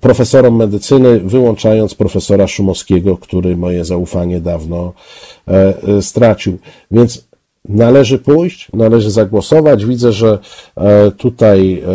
[0.00, 4.92] profesorom medycyny, wyłączając profesora Szumowskiego, który moje zaufanie dawno
[6.00, 6.58] stracił.
[6.90, 7.28] Więc
[7.68, 9.84] Należy pójść, należy zagłosować.
[9.84, 10.38] Widzę, że
[10.76, 11.86] e, tutaj e,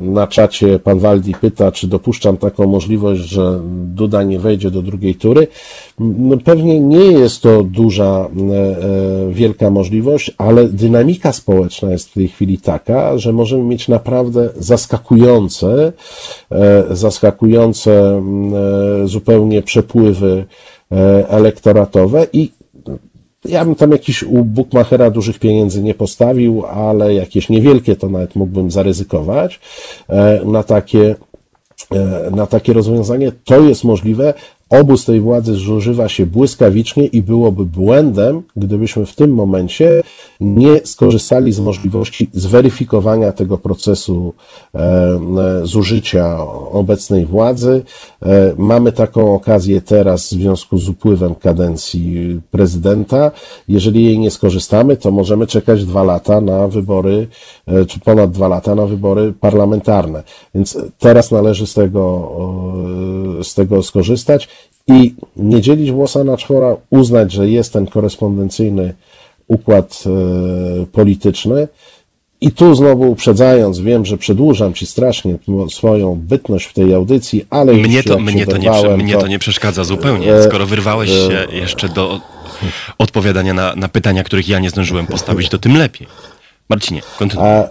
[0.00, 5.14] na czacie pan Waldi pyta, czy dopuszczam taką możliwość, że Duda nie wejdzie do drugiej
[5.14, 5.46] tury.
[5.98, 12.28] No, pewnie nie jest to duża, e, wielka możliwość, ale dynamika społeczna jest w tej
[12.28, 15.92] chwili taka, że możemy mieć naprawdę zaskakujące,
[16.90, 18.22] zaskakujące
[19.04, 20.44] zupełnie przepływy
[21.28, 22.50] elektoratowe i
[23.44, 28.36] ja bym tam jakiś u Bookmachera dużych pieniędzy nie postawił, ale jakieś niewielkie to nawet
[28.36, 29.60] mógłbym zaryzykować
[30.08, 31.14] e, na takie,
[31.90, 33.32] e, na takie rozwiązanie.
[33.44, 34.34] To jest możliwe,
[34.72, 40.02] obóz tej władzy zużywa się błyskawicznie i byłoby błędem, gdybyśmy w tym momencie
[40.40, 44.34] nie skorzystali z możliwości zweryfikowania tego procesu
[44.74, 45.18] e,
[45.62, 46.38] zużycia
[46.72, 47.82] obecnej władzy.
[48.22, 53.30] E, mamy taką okazję teraz w związku z upływem kadencji prezydenta.
[53.68, 57.26] Jeżeli jej nie skorzystamy, to możemy czekać dwa lata na wybory,
[57.66, 60.22] e, czy ponad dwa lata na wybory parlamentarne.
[60.54, 62.32] Więc teraz należy z tego,
[63.44, 64.48] z tego skorzystać
[64.88, 68.94] i nie dzielić włosa na czwora, uznać, że jest ten korespondencyjny
[69.48, 71.68] układ e, polityczny.
[72.40, 75.38] I tu znowu uprzedzając, wiem, że przedłużam Ci strasznie
[75.68, 79.84] swoją bytność w tej audycji, ale mnie to, mnie to, nie, mnie to nie przeszkadza
[79.84, 80.34] zupełnie.
[80.34, 82.20] E, Skoro wyrwałeś e, się jeszcze do
[82.98, 86.06] odpowiadania na, na pytania, których ja nie zdążyłem postawić, to tym lepiej.
[86.72, 87.48] Marcinie, kontynuuj.
[87.48, 87.68] A e,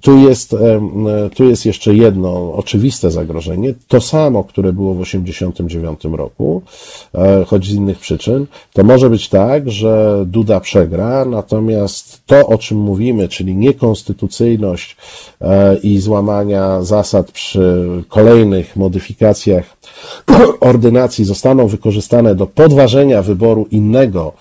[0.00, 4.98] tu jest, e, e, tu jest jeszcze jedno oczywiste zagrożenie, to samo, które było w
[4.98, 6.62] 1989 roku,
[7.46, 8.46] choć z innych przyczyn.
[8.72, 14.96] To może być tak, że Duda przegra, natomiast to, o czym mówimy, czyli niekonstytucyjność
[15.82, 19.76] i złamania zasad przy kolejnych modyfikacjach
[20.60, 24.32] ordynacji zostaną wykorzystane do podważenia wyboru innego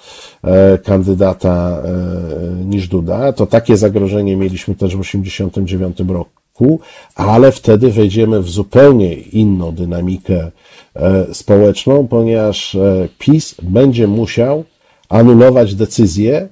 [0.83, 3.33] kandydata e, niż Duda.
[3.33, 6.79] To takie zagrożenie mieliśmy też w 1989 roku,
[7.15, 10.51] ale wtedy wejdziemy w zupełnie inną dynamikę
[10.95, 12.77] e, społeczną, ponieważ
[13.19, 14.63] PiS będzie musiał
[15.09, 16.47] anulować decyzję,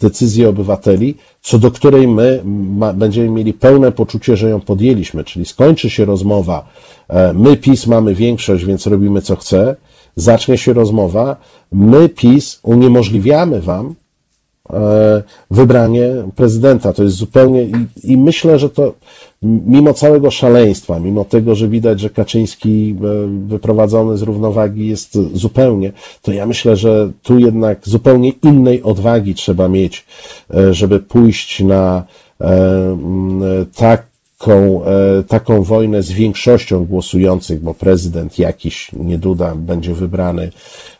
[0.00, 5.44] decyzję obywateli, co do której my ma, będziemy mieli pełne poczucie, że ją podjęliśmy, czyli
[5.44, 6.68] skończy się rozmowa,
[7.34, 9.76] my PiS mamy większość, więc robimy co chce,
[10.18, 11.36] zacznie się rozmowa,
[11.72, 13.94] my PiS uniemożliwiamy wam
[14.70, 16.92] e, wybranie prezydenta.
[16.92, 18.94] To jest zupełnie i, i, myślę, że to
[19.42, 23.04] mimo całego szaleństwa, mimo tego, że widać, że Kaczyński e,
[23.48, 25.92] wyprowadzony z równowagi jest zupełnie,
[26.22, 30.06] to ja myślę, że tu jednak zupełnie innej odwagi trzeba mieć,
[30.54, 32.04] e, żeby pójść na
[33.76, 34.07] tak
[34.38, 40.50] taką, e, taką wojnę z większością głosujących, bo prezydent jakiś, nie Duda, będzie wybrany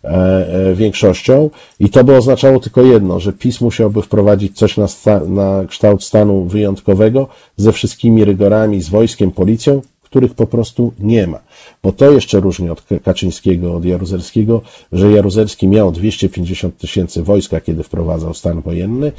[0.05, 1.51] e, e, większością.
[1.81, 6.05] I to by oznaczało tylko jedno, że PiS musiałby wprowadzić coś na, sta, na kształt
[6.05, 11.39] stanu wyjątkowego ze wszystkimi rygorami, z wojskiem, policją, których po prostu nie ma.
[11.83, 14.63] Bo to jeszcze różni od Kaczyńskiego, od Jaruzelskiego,
[14.93, 19.13] że Jaruzelski miał 250 tysięcy wojska, kiedy wprowadzał stan wojenny,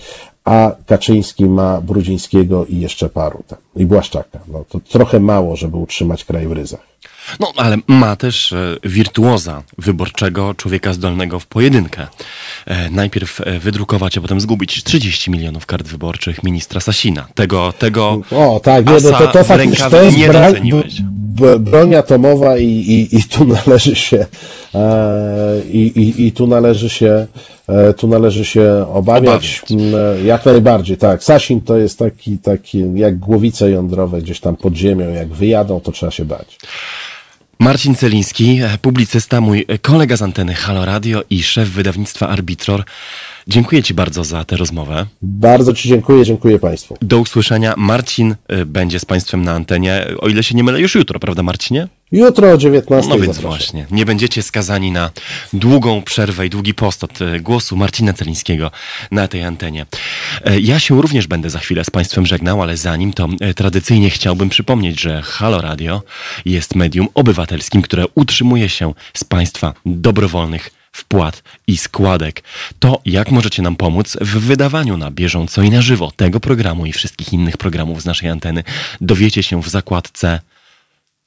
[0.43, 4.39] a Kaczyński ma Brudzińskiego i jeszcze paru tam, i Błaszczaka.
[4.47, 6.89] No to trochę mało, żeby utrzymać kraj w ryzach.
[7.39, 12.07] No, ale ma też e, wirtuoza wyborczego, człowieka zdolnego w pojedynkę.
[12.65, 17.27] E, najpierw e, wydrukować, a potem zgubić 30 milionów kart wyborczych ministra Sasina.
[17.35, 20.51] Tego, tego o, tak, nie, no to, to faktycznie to jest nie bra
[21.59, 24.25] broń atomowa i, i, i tu należy się
[25.71, 27.27] i, i, i tu należy się
[27.97, 30.25] tu należy się obawiać, obawiać.
[30.25, 31.23] jak najbardziej, tak.
[31.23, 35.91] Sasin to jest taki, taki jak głowice jądrowe gdzieś tam pod ziemią, jak wyjadą, to
[35.91, 36.57] trzeba się bać.
[37.61, 42.83] Marcin Celiński, publicysta, mój kolega z anteny Halo Radio i szef wydawnictwa Arbitror.
[43.47, 45.05] Dziękuję Ci bardzo za tę rozmowę.
[45.21, 46.97] Bardzo Ci dziękuję, dziękuję Państwu.
[47.01, 47.73] Do usłyszenia.
[47.77, 51.43] Marcin y, będzie z Państwem na antenie, o ile się nie mylę, już jutro, prawda
[51.43, 51.87] Marcinie?
[52.11, 53.09] Jutro o 19.
[53.09, 53.41] No więc zapraszam.
[53.41, 55.11] właśnie, nie będziecie skazani na
[55.53, 58.71] długą przerwę i długi post od y, głosu Marcina Celińskiego
[59.11, 59.85] na tej antenie.
[60.45, 64.09] E, ja się również będę za chwilę z Państwem żegnał, ale zanim to e, tradycyjnie
[64.09, 66.03] chciałbym przypomnieć, że Halo Radio
[66.45, 72.43] jest medium obywatelskim, które utrzymuje się z Państwa dobrowolnych wpłat i składek.
[72.79, 76.93] To, jak możecie nam pomóc w wydawaniu na bieżąco i na żywo tego programu i
[76.93, 78.63] wszystkich innych programów z naszej anteny,
[79.01, 80.39] dowiecie się w zakładce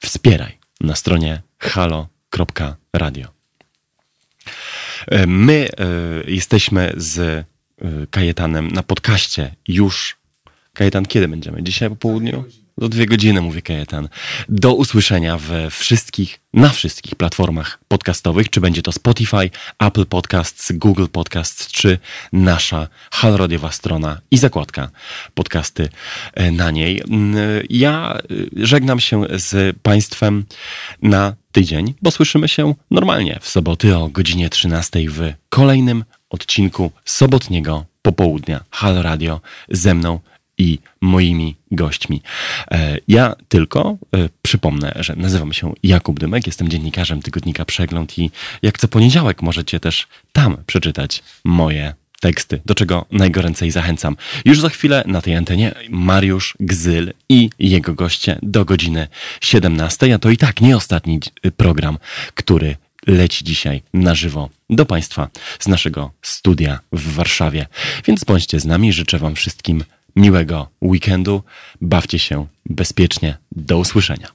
[0.03, 3.27] Wspieraj na stronie halo.radio.
[5.07, 7.45] E, My e, jesteśmy z e,
[8.09, 10.17] Kajetanem na podcaście już.
[10.73, 11.63] Kajetan, kiedy będziemy?
[11.63, 12.43] Dzisiaj po południu?
[12.77, 14.09] Do dwie godziny, mówi Kajetan.
[14.49, 21.05] Do usłyszenia w wszystkich, na wszystkich platformach podcastowych, czy będzie to Spotify, Apple Podcasts, Google
[21.11, 21.99] Podcasts, czy
[22.33, 24.89] nasza haloradiowa strona i zakładka
[25.33, 25.89] podcasty
[26.33, 27.01] e, na niej.
[27.07, 27.35] Mm,
[27.69, 28.21] Ja e,
[28.65, 30.45] żegnam się z Państwem
[31.01, 37.85] na tydzień, bo słyszymy się normalnie w soboty o godzinie 13 w kolejnym odcinku sobotniego
[38.01, 40.19] popołudnia Halo Radio ze mną
[40.57, 42.21] i moimi gośćmi.
[42.71, 48.31] E, Ja tylko e, przypomnę, że nazywam się Jakub Dymek, jestem dziennikarzem tygodnika Przegląd i
[48.61, 54.15] jak co poniedziałek możecie też tam przeczytać moje teksty, do czego najgoręcej zachęcam.
[54.45, 59.07] Już za chwilę na tej antenie Mariusz Gzyl i jego goście do godziny
[59.41, 61.19] 17, a to i tak nie ostatni
[61.57, 61.97] program,
[62.33, 62.75] który
[63.07, 67.67] leci dzisiaj na żywo do Państwa z naszego studia w Warszawie.
[68.05, 69.83] Więc bądźcie z nami, życzę Wam wszystkim
[70.15, 71.41] miłego weekendu,
[71.81, 74.27] bawcie się bezpiecznie, do usłyszenia.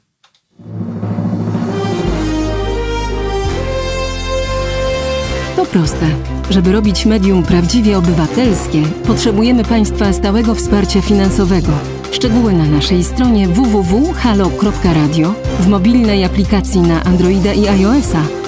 [5.56, 6.06] To proste.
[6.50, 11.72] Żeby robić medium prawdziwie obywatelskie, potrzebujemy Państwa stałego wsparcia finansowego.
[12.12, 18.47] Szczegóły na naszej stronie www.halo.radio, w mobilnej aplikacji na Androida i iOS-a